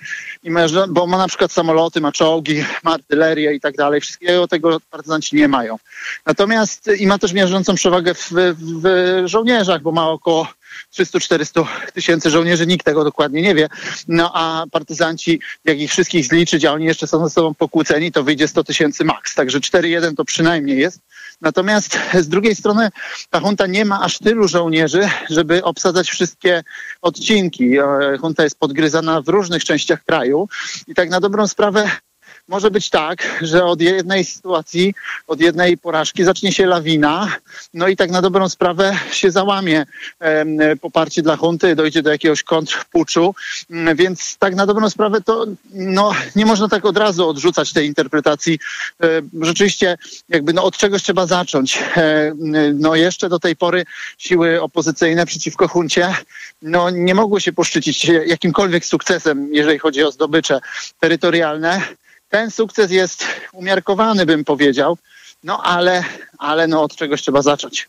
I 0.42 0.50
miażdżą, 0.50 0.86
bo 0.88 1.06
ma 1.06 1.18
na 1.18 1.28
przykład 1.28 1.52
samoloty, 1.52 2.00
ma 2.00 2.12
czołgi, 2.12 2.64
ma 2.82 2.92
artylerię 2.92 3.54
i 3.54 3.60
tak 3.60 3.76
dalej. 3.76 4.00
Wszystkiego 4.00 4.48
tego 4.48 4.80
partyzanci 4.90 5.36
nie 5.36 5.48
mają. 5.48 5.78
Natomiast 6.26 6.90
i 6.98 7.06
ma 7.06 7.18
też 7.18 7.32
miażdżącą 7.32 7.74
przewagę 7.74 8.14
w, 8.14 8.32
w 8.32 9.22
żołnierzach, 9.24 9.82
bo 9.82 9.92
ma 9.92 10.08
około 10.08 10.48
300-400 10.94 11.66
tysięcy 11.94 12.30
żołnierzy, 12.30 12.66
nikt 12.66 12.84
tego 12.84 13.04
dokładnie 13.04 13.42
nie 13.42 13.54
wie. 13.54 13.68
No 14.08 14.30
a 14.34 14.64
partyzanci, 14.72 15.40
jak 15.64 15.78
ich 15.78 15.90
wszystkich 15.90 16.24
zliczyć, 16.26 16.64
a 16.64 16.72
oni 16.72 16.84
jeszcze 16.84 17.06
są 17.06 17.24
ze 17.24 17.30
sobą 17.30 17.54
pokłóceni, 17.54 18.12
to 18.12 18.24
wyjdzie 18.24 18.48
100 18.48 18.64
tysięcy 18.64 19.04
maks. 19.04 19.34
Także 19.34 19.60
4-1 19.60 20.14
to 20.16 20.24
przynajmniej 20.24 20.78
jest. 20.78 21.00
Natomiast 21.40 21.98
z 22.14 22.28
drugiej 22.28 22.54
strony 22.54 22.88
ta 23.30 23.40
junta 23.40 23.66
nie 23.66 23.84
ma 23.84 24.00
aż 24.00 24.18
tylu 24.18 24.48
żołnierzy, 24.48 25.08
żeby 25.30 25.64
obsadzać 25.64 26.08
wszystkie 26.10 26.64
odcinki. 27.02 27.78
E, 27.78 27.84
junta 28.22 28.44
jest 28.44 28.58
podgryzana 28.58 29.22
w 29.22 29.28
różnych 29.28 29.64
częściach 29.64 30.04
kraju 30.04 30.48
i 30.86 30.94
tak 30.94 31.10
na 31.10 31.20
dobrą 31.20 31.46
sprawę 31.46 31.90
może 32.48 32.70
być 32.70 32.90
tak, 32.90 33.38
że 33.42 33.64
od 33.64 33.80
jednej 33.80 34.24
sytuacji, 34.24 34.94
od 35.26 35.40
jednej 35.40 35.78
porażki 35.78 36.24
zacznie 36.24 36.52
się 36.52 36.66
lawina, 36.66 37.36
no 37.74 37.88
i 37.88 37.96
tak 37.96 38.10
na 38.10 38.22
dobrą 38.22 38.48
sprawę 38.48 38.96
się 39.12 39.30
załamie 39.30 39.86
poparcie 40.80 41.22
dla 41.22 41.36
hunty, 41.36 41.76
dojdzie 41.76 42.02
do 42.02 42.10
jakiegoś 42.10 42.42
kontrpuczu, 42.42 43.34
mm, 43.70 43.96
więc 43.96 44.36
tak 44.38 44.54
na 44.54 44.66
dobrą 44.66 44.90
sprawę 44.90 45.20
to 45.20 45.46
no, 45.74 46.12
nie 46.36 46.46
można 46.46 46.68
tak 46.68 46.84
od 46.84 46.96
razu 46.96 47.28
odrzucać 47.28 47.72
tej 47.72 47.86
interpretacji. 47.86 48.58
Rzeczywiście 49.40 49.98
jakby 50.28 50.52
no, 50.52 50.64
od 50.64 50.76
czegoś 50.76 51.02
trzeba 51.02 51.26
zacząć. 51.26 51.82
No 52.74 52.94
jeszcze 52.94 53.28
do 53.28 53.38
tej 53.38 53.56
pory 53.56 53.84
siły 54.18 54.62
opozycyjne 54.62 55.26
przeciwko 55.26 55.68
huncie 55.68 56.14
no, 56.62 56.90
nie 56.90 57.14
mogły 57.14 57.40
się 57.40 57.52
poszczycić 57.52 58.04
jakimkolwiek 58.04 58.84
sukcesem, 58.84 59.54
jeżeli 59.54 59.78
chodzi 59.78 60.02
o 60.02 60.12
zdobycze 60.12 60.60
terytorialne 61.00 61.82
ten 62.36 62.50
sukces 62.50 62.90
jest 62.90 63.26
umiarkowany, 63.52 64.26
bym 64.26 64.44
powiedział, 64.44 64.98
no 65.44 65.62
ale, 65.62 66.04
ale 66.38 66.66
no 66.66 66.82
od 66.82 66.96
czegoś 66.96 67.22
trzeba 67.22 67.42
zacząć. 67.42 67.88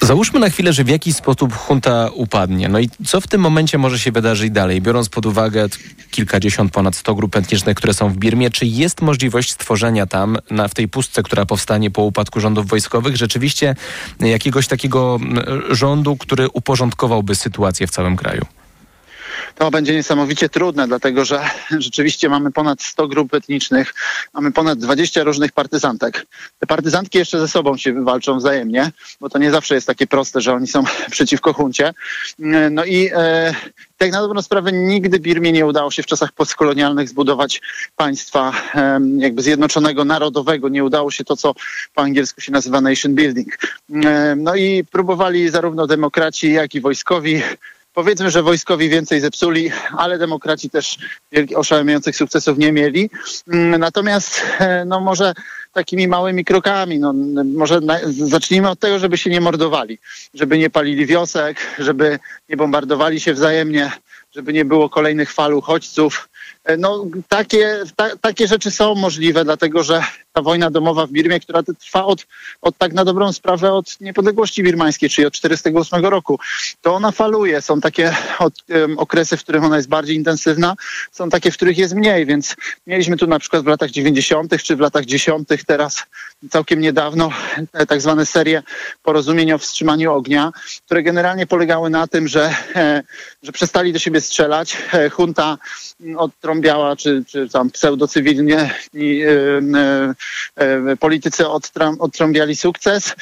Załóżmy 0.00 0.40
na 0.40 0.50
chwilę, 0.50 0.72
że 0.72 0.84
w 0.84 0.88
jakiś 0.88 1.16
sposób 1.16 1.52
junta 1.70 2.10
upadnie. 2.14 2.68
No 2.68 2.78
i 2.78 2.90
co 3.06 3.20
w 3.20 3.26
tym 3.26 3.40
momencie 3.40 3.78
może 3.78 3.98
się 3.98 4.12
wydarzyć 4.12 4.50
dalej? 4.50 4.82
Biorąc 4.82 5.08
pod 5.08 5.26
uwagę 5.26 5.66
kilkadziesiąt, 6.10 6.72
ponad 6.72 6.96
sto 6.96 7.14
grup 7.14 7.36
etnicznych, 7.36 7.76
które 7.76 7.94
są 7.94 8.08
w 8.08 8.16
Birmie, 8.16 8.50
czy 8.50 8.66
jest 8.66 9.00
możliwość 9.00 9.52
stworzenia 9.52 10.06
tam, 10.06 10.38
na, 10.50 10.68
w 10.68 10.74
tej 10.74 10.88
pustce, 10.88 11.22
która 11.22 11.46
powstanie 11.46 11.90
po 11.90 12.02
upadku 12.02 12.40
rządów 12.40 12.66
wojskowych, 12.66 13.16
rzeczywiście 13.16 13.76
jakiegoś 14.20 14.66
takiego 14.68 15.18
rządu, 15.70 16.16
który 16.16 16.48
uporządkowałby 16.48 17.34
sytuację 17.34 17.86
w 17.86 17.90
całym 17.90 18.16
kraju? 18.16 18.46
To 19.54 19.70
będzie 19.70 19.94
niesamowicie 19.94 20.48
trudne, 20.48 20.88
dlatego 20.88 21.24
że 21.24 21.40
rzeczywiście 21.78 22.28
mamy 22.28 22.52
ponad 22.52 22.82
100 22.82 23.08
grup 23.08 23.34
etnicznych, 23.34 23.94
mamy 24.34 24.52
ponad 24.52 24.78
20 24.78 25.24
różnych 25.24 25.52
partyzantek. 25.52 26.26
Te 26.58 26.66
partyzantki 26.66 27.18
jeszcze 27.18 27.40
ze 27.40 27.48
sobą 27.48 27.76
się 27.76 28.04
walczą 28.04 28.38
wzajemnie, 28.38 28.92
bo 29.20 29.30
to 29.30 29.38
nie 29.38 29.50
zawsze 29.50 29.74
jest 29.74 29.86
takie 29.86 30.06
proste, 30.06 30.40
że 30.40 30.54
oni 30.54 30.66
są 30.66 30.84
przeciwko 31.10 31.52
huncie. 31.52 31.94
No 32.70 32.84
i 32.84 33.10
e, 33.14 33.54
tak 33.98 34.12
na 34.12 34.20
dobrą 34.20 34.42
sprawę 34.42 34.72
nigdy 34.72 35.20
Birmie 35.20 35.52
nie 35.52 35.66
udało 35.66 35.90
się 35.90 36.02
w 36.02 36.06
czasach 36.06 36.32
postkolonialnych 36.32 37.08
zbudować 37.08 37.60
państwa 37.96 38.52
e, 38.74 39.00
jakby 39.16 39.42
zjednoczonego, 39.42 40.04
narodowego. 40.04 40.68
Nie 40.68 40.84
udało 40.84 41.10
się 41.10 41.24
to, 41.24 41.36
co 41.36 41.54
po 41.94 42.02
angielsku 42.02 42.40
się 42.40 42.52
nazywa 42.52 42.80
nation 42.80 43.14
building. 43.14 43.58
E, 44.04 44.36
no 44.36 44.54
i 44.54 44.84
próbowali 44.84 45.48
zarówno 45.48 45.86
demokraci, 45.86 46.52
jak 46.52 46.74
i 46.74 46.80
wojskowi 46.80 47.42
Powiedzmy, 47.98 48.30
że 48.30 48.42
wojskowi 48.42 48.88
więcej 48.88 49.20
zepsuli, 49.20 49.70
ale 49.96 50.18
demokraci 50.18 50.70
też 50.70 50.98
oszałamiających 51.54 52.16
sukcesów 52.16 52.58
nie 52.58 52.72
mieli. 52.72 53.10
Mm, 53.48 53.80
natomiast 53.80 54.42
e, 54.58 54.84
no 54.84 55.00
może 55.00 55.34
takimi 55.72 56.08
małymi 56.08 56.44
krokami. 56.44 56.98
No, 56.98 57.12
może 57.44 57.80
na, 57.80 57.98
zacznijmy 58.08 58.70
od 58.70 58.80
tego, 58.80 58.98
żeby 58.98 59.18
się 59.18 59.30
nie 59.30 59.40
mordowali, 59.40 59.98
żeby 60.34 60.58
nie 60.58 60.70
palili 60.70 61.06
wiosek, 61.06 61.56
żeby 61.78 62.18
nie 62.48 62.56
bombardowali 62.56 63.20
się 63.20 63.34
wzajemnie, 63.34 63.92
żeby 64.34 64.52
nie 64.52 64.64
było 64.64 64.88
kolejnych 64.88 65.32
fal 65.32 65.54
uchodźców. 65.54 66.28
E, 66.64 66.76
no, 66.76 67.06
takie, 67.28 67.82
ta, 67.96 68.16
takie 68.16 68.48
rzeczy 68.48 68.70
są 68.70 68.94
możliwe, 68.94 69.44
dlatego 69.44 69.82
że 69.82 70.02
ta 70.32 70.42
wojna 70.42 70.70
domowa 70.70 71.06
w 71.06 71.10
Birmie, 71.10 71.40
która 71.40 71.62
trwa 71.62 72.04
od, 72.04 72.26
od 72.62 72.78
tak 72.78 72.92
na 72.92 73.04
dobrą 73.04 73.32
sprawę 73.32 73.72
od 73.72 74.00
niepodległości 74.00 74.62
birmańskiej, 74.62 75.10
czyli 75.10 75.26
od 75.26 75.32
1948 75.32 76.10
roku, 76.10 76.38
to 76.80 76.94
ona 76.94 77.10
faluje. 77.10 77.62
Są 77.62 77.80
takie 77.80 78.16
od, 78.38 78.54
um, 78.68 78.98
okresy, 78.98 79.36
w 79.36 79.42
których 79.42 79.64
ona 79.64 79.76
jest 79.76 79.88
bardziej 79.88 80.16
intensywna, 80.16 80.74
są 81.12 81.30
takie, 81.30 81.50
w 81.50 81.56
których 81.56 81.78
jest 81.78 81.94
mniej, 81.94 82.26
więc 82.26 82.56
mieliśmy 82.86 83.16
tu 83.16 83.26
na 83.26 83.38
przykład 83.38 83.62
w 83.64 83.66
latach 83.66 83.90
90. 83.90 84.62
czy 84.62 84.76
w 84.76 84.80
latach 84.80 85.04
10. 85.04 85.48
teraz 85.66 86.02
całkiem 86.50 86.80
niedawno 86.80 87.30
tak 87.88 88.00
zwane 88.00 88.26
serie 88.26 88.62
porozumień 89.02 89.52
o 89.52 89.58
wstrzymaniu 89.58 90.12
ognia, 90.12 90.52
które 90.86 91.02
generalnie 91.02 91.46
polegały 91.46 91.90
na 91.90 92.06
tym, 92.06 92.28
że, 92.28 92.54
e, 92.76 93.02
że 93.42 93.52
przestali 93.52 93.92
do 93.92 93.98
siebie 93.98 94.20
strzelać. 94.20 94.76
E, 94.92 95.10
junta 95.18 95.58
odtrąbiała, 96.38 96.96
czy, 96.96 97.24
czy 97.26 97.48
tam 97.48 97.70
pseudocywilnie 97.70 98.74
politycy 101.00 101.44
odtrąbiali 101.98 102.56
sukces 102.56 103.14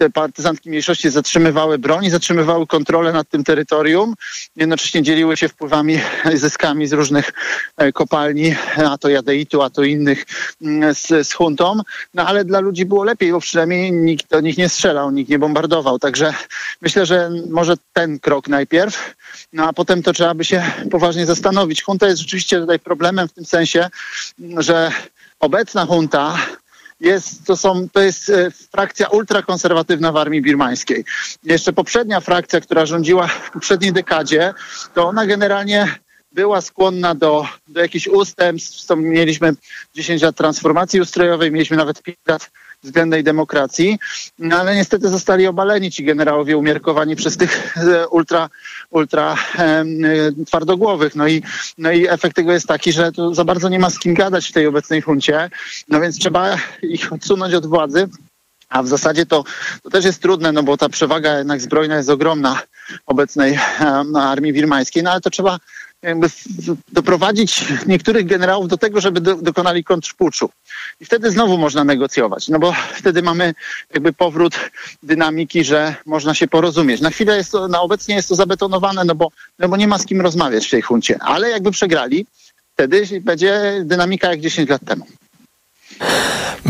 te 0.00 0.10
partyzantki 0.10 0.70
mniejszości 0.70 1.10
zatrzymywały 1.10 1.78
broń, 1.78 2.10
zatrzymywały 2.10 2.66
kontrolę 2.66 3.12
nad 3.12 3.28
tym 3.28 3.44
terytorium, 3.44 4.14
jednocześnie 4.56 5.02
dzieliły 5.02 5.36
się 5.36 5.48
wpływami, 5.48 6.00
zyskami 6.34 6.86
z 6.86 6.92
różnych 6.92 7.32
e, 7.76 7.92
kopalni, 7.92 8.54
a 8.76 8.98
to 8.98 9.08
jadeitu, 9.08 9.62
a 9.62 9.70
to 9.70 9.82
innych 9.82 10.24
mm, 10.62 10.94
z, 10.94 11.28
z 11.28 11.32
huntą, 11.32 11.80
no 12.14 12.26
ale 12.26 12.44
dla 12.44 12.60
ludzi 12.60 12.84
było 12.84 13.04
lepiej, 13.04 13.32
bo 13.32 13.40
przynajmniej 13.40 13.92
nikt 13.92 14.30
do 14.30 14.40
nich 14.40 14.58
nie 14.58 14.68
strzelał, 14.68 15.10
nikt 15.10 15.30
nie 15.30 15.38
bombardował, 15.38 15.98
także 15.98 16.34
myślę, 16.80 17.06
że 17.06 17.30
może 17.50 17.74
ten 17.92 18.18
krok 18.18 18.48
najpierw, 18.48 19.14
no 19.52 19.68
a 19.68 19.72
potem 19.72 20.02
to 20.02 20.12
trzeba 20.12 20.34
by 20.34 20.44
się 20.44 20.62
poważnie 20.90 21.26
zastanowić. 21.26 21.82
Hunta 21.82 22.06
jest 22.06 22.20
rzeczywiście 22.20 22.60
tutaj 22.60 22.78
problemem 22.78 23.28
w 23.28 23.32
tym 23.32 23.44
sensie, 23.44 23.88
że 24.56 24.92
obecna 25.40 25.86
junta 25.90 26.36
jest, 27.00 27.46
to, 27.46 27.56
są, 27.56 27.88
to 27.92 28.00
jest 28.00 28.30
e, 28.30 28.50
frakcja 28.50 29.08
ultrakonserwatywna 29.08 30.12
w 30.12 30.16
armii 30.16 30.42
birmańskiej. 30.42 31.04
Jeszcze 31.44 31.72
poprzednia 31.72 32.20
frakcja, 32.20 32.60
która 32.60 32.86
rządziła 32.86 33.26
w 33.46 33.50
poprzedniej 33.50 33.92
dekadzie, 33.92 34.54
to 34.94 35.08
ona 35.08 35.26
generalnie 35.26 35.94
była 36.32 36.60
skłonna 36.60 37.14
do, 37.14 37.46
do 37.68 37.80
jakichś 37.80 38.06
ustępstw. 38.06 38.96
Mieliśmy 38.96 39.52
10 39.94 40.22
lat 40.22 40.36
transformacji 40.36 41.00
ustrojowej, 41.00 41.52
mieliśmy 41.52 41.76
nawet 41.76 42.02
5 42.02 42.18
lat 42.26 42.50
względnej 42.82 43.24
demokracji, 43.24 43.98
no 44.38 44.56
ale 44.56 44.74
niestety 44.74 45.08
zostali 45.08 45.46
obaleni 45.46 45.90
ci 45.90 46.04
generałowie 46.04 46.56
umiarkowani 46.56 47.16
przez 47.16 47.36
tych 47.36 47.76
e, 47.76 48.08
ultra, 48.08 48.48
ultra 48.90 49.36
e, 49.58 49.84
twardogłowych. 50.46 51.16
No 51.16 51.28
i, 51.28 51.42
no 51.78 51.92
i 51.92 52.08
efekt 52.08 52.36
tego 52.36 52.52
jest 52.52 52.66
taki, 52.66 52.92
że 52.92 53.12
tu 53.12 53.34
za 53.34 53.44
bardzo 53.44 53.68
nie 53.68 53.78
ma 53.78 53.90
z 53.90 53.98
kim 53.98 54.14
gadać 54.14 54.48
w 54.48 54.52
tej 54.52 54.66
obecnej 54.66 55.00
huncie, 55.02 55.50
no 55.88 56.00
więc 56.00 56.18
trzeba 56.18 56.56
ich 56.82 57.12
odsunąć 57.12 57.54
od 57.54 57.66
władzy. 57.66 58.08
A 58.68 58.82
w 58.82 58.88
zasadzie 58.88 59.26
to, 59.26 59.44
to 59.82 59.90
też 59.90 60.04
jest 60.04 60.22
trudne, 60.22 60.52
no 60.52 60.62
bo 60.62 60.76
ta 60.76 60.88
przewaga 60.88 61.38
jednak 61.38 61.60
zbrojna 61.60 61.96
jest 61.96 62.10
ogromna 62.10 62.62
obecnej 63.06 63.58
um, 63.80 64.16
armii 64.16 64.52
birmańskiej, 64.52 65.02
no 65.02 65.10
ale 65.10 65.20
to 65.20 65.30
trzeba 65.30 65.58
jakby 66.02 66.26
doprowadzić 66.92 67.64
niektórych 67.86 68.26
generałów 68.26 68.68
do 68.68 68.76
tego, 68.76 69.00
żeby 69.00 69.20
do, 69.20 69.34
dokonali 69.34 69.84
kontrpuczu. 69.84 70.50
I 71.00 71.04
wtedy 71.04 71.30
znowu 71.30 71.58
można 71.58 71.84
negocjować, 71.84 72.48
no 72.48 72.58
bo 72.58 72.74
wtedy 72.94 73.22
mamy 73.22 73.54
jakby 73.94 74.12
powrót 74.12 74.70
dynamiki, 75.02 75.64
że 75.64 75.94
można 76.06 76.34
się 76.34 76.48
porozumieć. 76.48 77.00
Na 77.00 77.10
chwilę 77.10 77.36
jest 77.36 77.52
to, 77.52 77.68
na 77.68 77.80
obecnie 77.80 78.14
jest 78.14 78.28
to 78.28 78.34
zabetonowane, 78.34 79.04
no 79.04 79.14
bo, 79.14 79.28
no 79.58 79.68
bo 79.68 79.76
nie 79.76 79.88
ma 79.88 79.98
z 79.98 80.06
kim 80.06 80.20
rozmawiać 80.20 80.66
w 80.66 80.70
tej 80.70 80.82
huncie. 80.82 81.18
Ale 81.20 81.50
jakby 81.50 81.70
przegrali, 81.70 82.26
wtedy 82.74 83.20
będzie 83.20 83.82
dynamika 83.84 84.30
jak 84.30 84.40
10 84.40 84.70
lat 84.70 84.84
temu. 84.86 85.06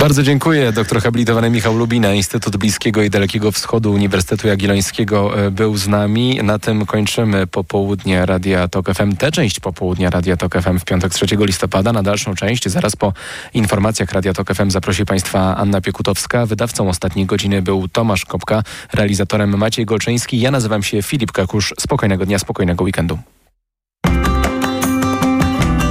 Bardzo 0.01 0.23
dziękuję. 0.23 0.73
Doktor 0.73 1.03
habilitowany 1.03 1.51
Michał 1.51 1.77
Lubina, 1.77 2.13
Instytut 2.13 2.57
Bliskiego 2.57 3.03
i 3.03 3.11
Dalekiego 3.11 3.53
Wschodu 3.53 3.93
Uniwersytetu 3.93 4.49
Jagiellońskiego 4.49 5.39
e, 5.39 5.51
był 5.51 5.77
z 5.77 5.89
nami. 5.89 6.41
Na 6.43 6.59
tym 6.59 6.87
kończymy 6.87 7.47
popołudnie 7.47 8.27
Radia 8.27 8.69
Tok 8.69 8.95
FM. 8.95 9.17
Tę 9.17 9.33
część 9.33 9.61
popołudnia 9.61 10.11
Radia 10.11 10.37
Tok 10.37 10.63
FM 10.63 10.79
w 10.79 10.85
piątek 10.85 11.15
3 11.15 11.27
listopada. 11.39 11.93
Na 11.93 12.03
dalszą 12.03 12.35
część 12.35 12.69
zaraz 12.69 12.97
po 12.97 13.13
informacjach 13.55 14.13
Radia 14.13 14.33
Tok 14.33 14.55
FM 14.55 14.71
zaprosi 14.71 15.05
Państwa 15.05 15.57
Anna 15.57 15.81
Piekutowska. 15.81 16.47
Wydawcą 16.47 16.89
ostatniej 16.89 17.27
godziny 17.27 17.63
był 17.63 17.89
Tomasz 17.89 18.25
Kopka, 18.25 18.63
realizatorem 18.93 19.59
Maciej 19.59 19.87
Golczyński. 19.87 20.41
Ja 20.41 20.51
nazywam 20.51 20.83
się 20.83 21.03
Filip 21.03 21.33
Kakusz. 21.33 21.75
Spokojnego 21.81 22.27
dnia, 22.27 22.39
spokojnego 22.39 22.85
weekendu. 22.85 23.19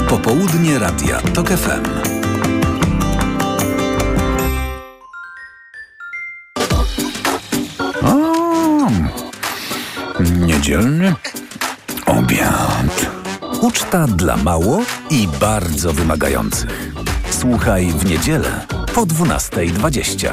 Popołudnie 0.09 0.79
Radia 0.79 1.21
Tok 1.33 1.49
FM. 1.49 2.09
Niedzielny 10.19 11.15
obiad. 12.05 13.11
Uczta 13.61 14.07
dla 14.07 14.37
mało 14.37 14.81
i 15.09 15.27
bardzo 15.39 15.93
wymagających. 15.93 16.91
Słuchaj 17.29 17.85
w 17.85 18.05
niedzielę 18.05 18.65
po 18.95 19.05
12.20. 19.05 20.31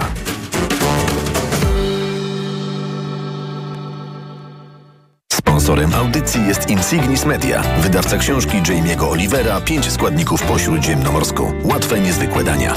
Sponsorem 5.32 5.94
audycji 5.94 6.46
jest 6.46 6.70
Insignis 6.70 7.24
Media, 7.24 7.62
wydawca 7.80 8.18
książki 8.18 8.56
Jamie'ego 8.62 9.10
Olivera 9.10 9.60
Pięć 9.60 9.92
składników 9.92 10.42
po 10.42 10.58
śródziemnomorsku. 10.58 11.52
Łatwe, 11.64 12.00
niezwykłe 12.00 12.44
dania. 12.44 12.74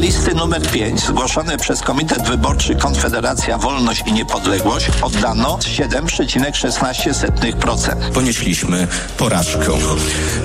Listy 0.00 0.34
numer 0.34 0.62
5 0.62 1.00
zgłoszone 1.00 1.58
przez 1.58 1.80
Komitet 1.80 2.28
Wyborczy 2.28 2.74
Konfederacja 2.74 3.58
Wolność 3.58 4.02
i 4.06 4.12
Niepodległość 4.12 4.86
oddano 5.02 5.56
7,16%. 5.56 8.10
Ponieśliśmy 8.14 8.86
porażkę. 9.18 9.72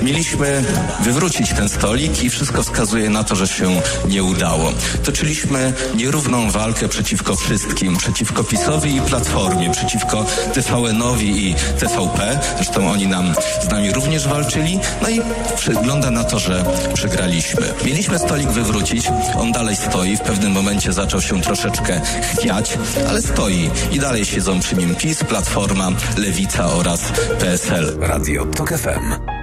Mieliśmy 0.02 0.64
wywrócić 1.00 1.52
ten 1.52 1.68
stolik 1.68 2.24
i 2.24 2.30
wszystko 2.30 2.62
wskazuje 2.62 3.10
na 3.10 3.24
to, 3.24 3.36
że 3.36 3.48
się 3.48 3.80
nie 4.08 4.24
udało. 4.24 4.72
Toczyliśmy 5.04 5.72
nierówną 5.94 6.50
walkę 6.50 6.88
przeciwko 6.88 7.36
wszystkim, 7.36 7.96
przeciwko 7.96 8.44
PiSowi 8.44 8.96
i 8.96 9.00
Platformie, 9.00 9.70
przeciwko 9.70 10.26
TVN-owi 10.54 11.50
i 11.50 11.54
TVP. 11.54 12.40
Zresztą 12.56 12.90
oni 12.90 13.06
nam 13.06 13.34
z 13.62 13.68
nami 13.68 13.92
również 13.92 14.28
walczyli. 14.28 14.80
No 15.02 15.08
i 15.08 15.20
wygląda 15.66 16.10
na 16.10 16.24
to, 16.24 16.38
że 16.38 16.64
przegraliśmy. 16.94 17.74
Mieliśmy 17.84 18.18
stolik 18.18 18.50
wywrócić, 18.50 19.08
on 19.46 19.52
dalej 19.52 19.76
stoi. 19.76 20.16
W 20.16 20.20
pewnym 20.20 20.52
momencie 20.52 20.92
zaczął 20.92 21.20
się 21.20 21.40
troszeczkę 21.40 22.00
chwiać, 22.34 22.78
ale 23.08 23.22
stoi 23.22 23.70
i 23.92 23.98
dalej 23.98 24.24
siedzą 24.24 24.60
przy 24.60 24.76
nim 24.76 24.94
PiS, 24.94 25.24
Platforma, 25.24 25.88
Lewica 26.16 26.66
oraz 26.66 27.12
PSL. 27.38 27.96
Radio 28.00 28.46
TOK 28.46 28.68
FM. 28.68 29.35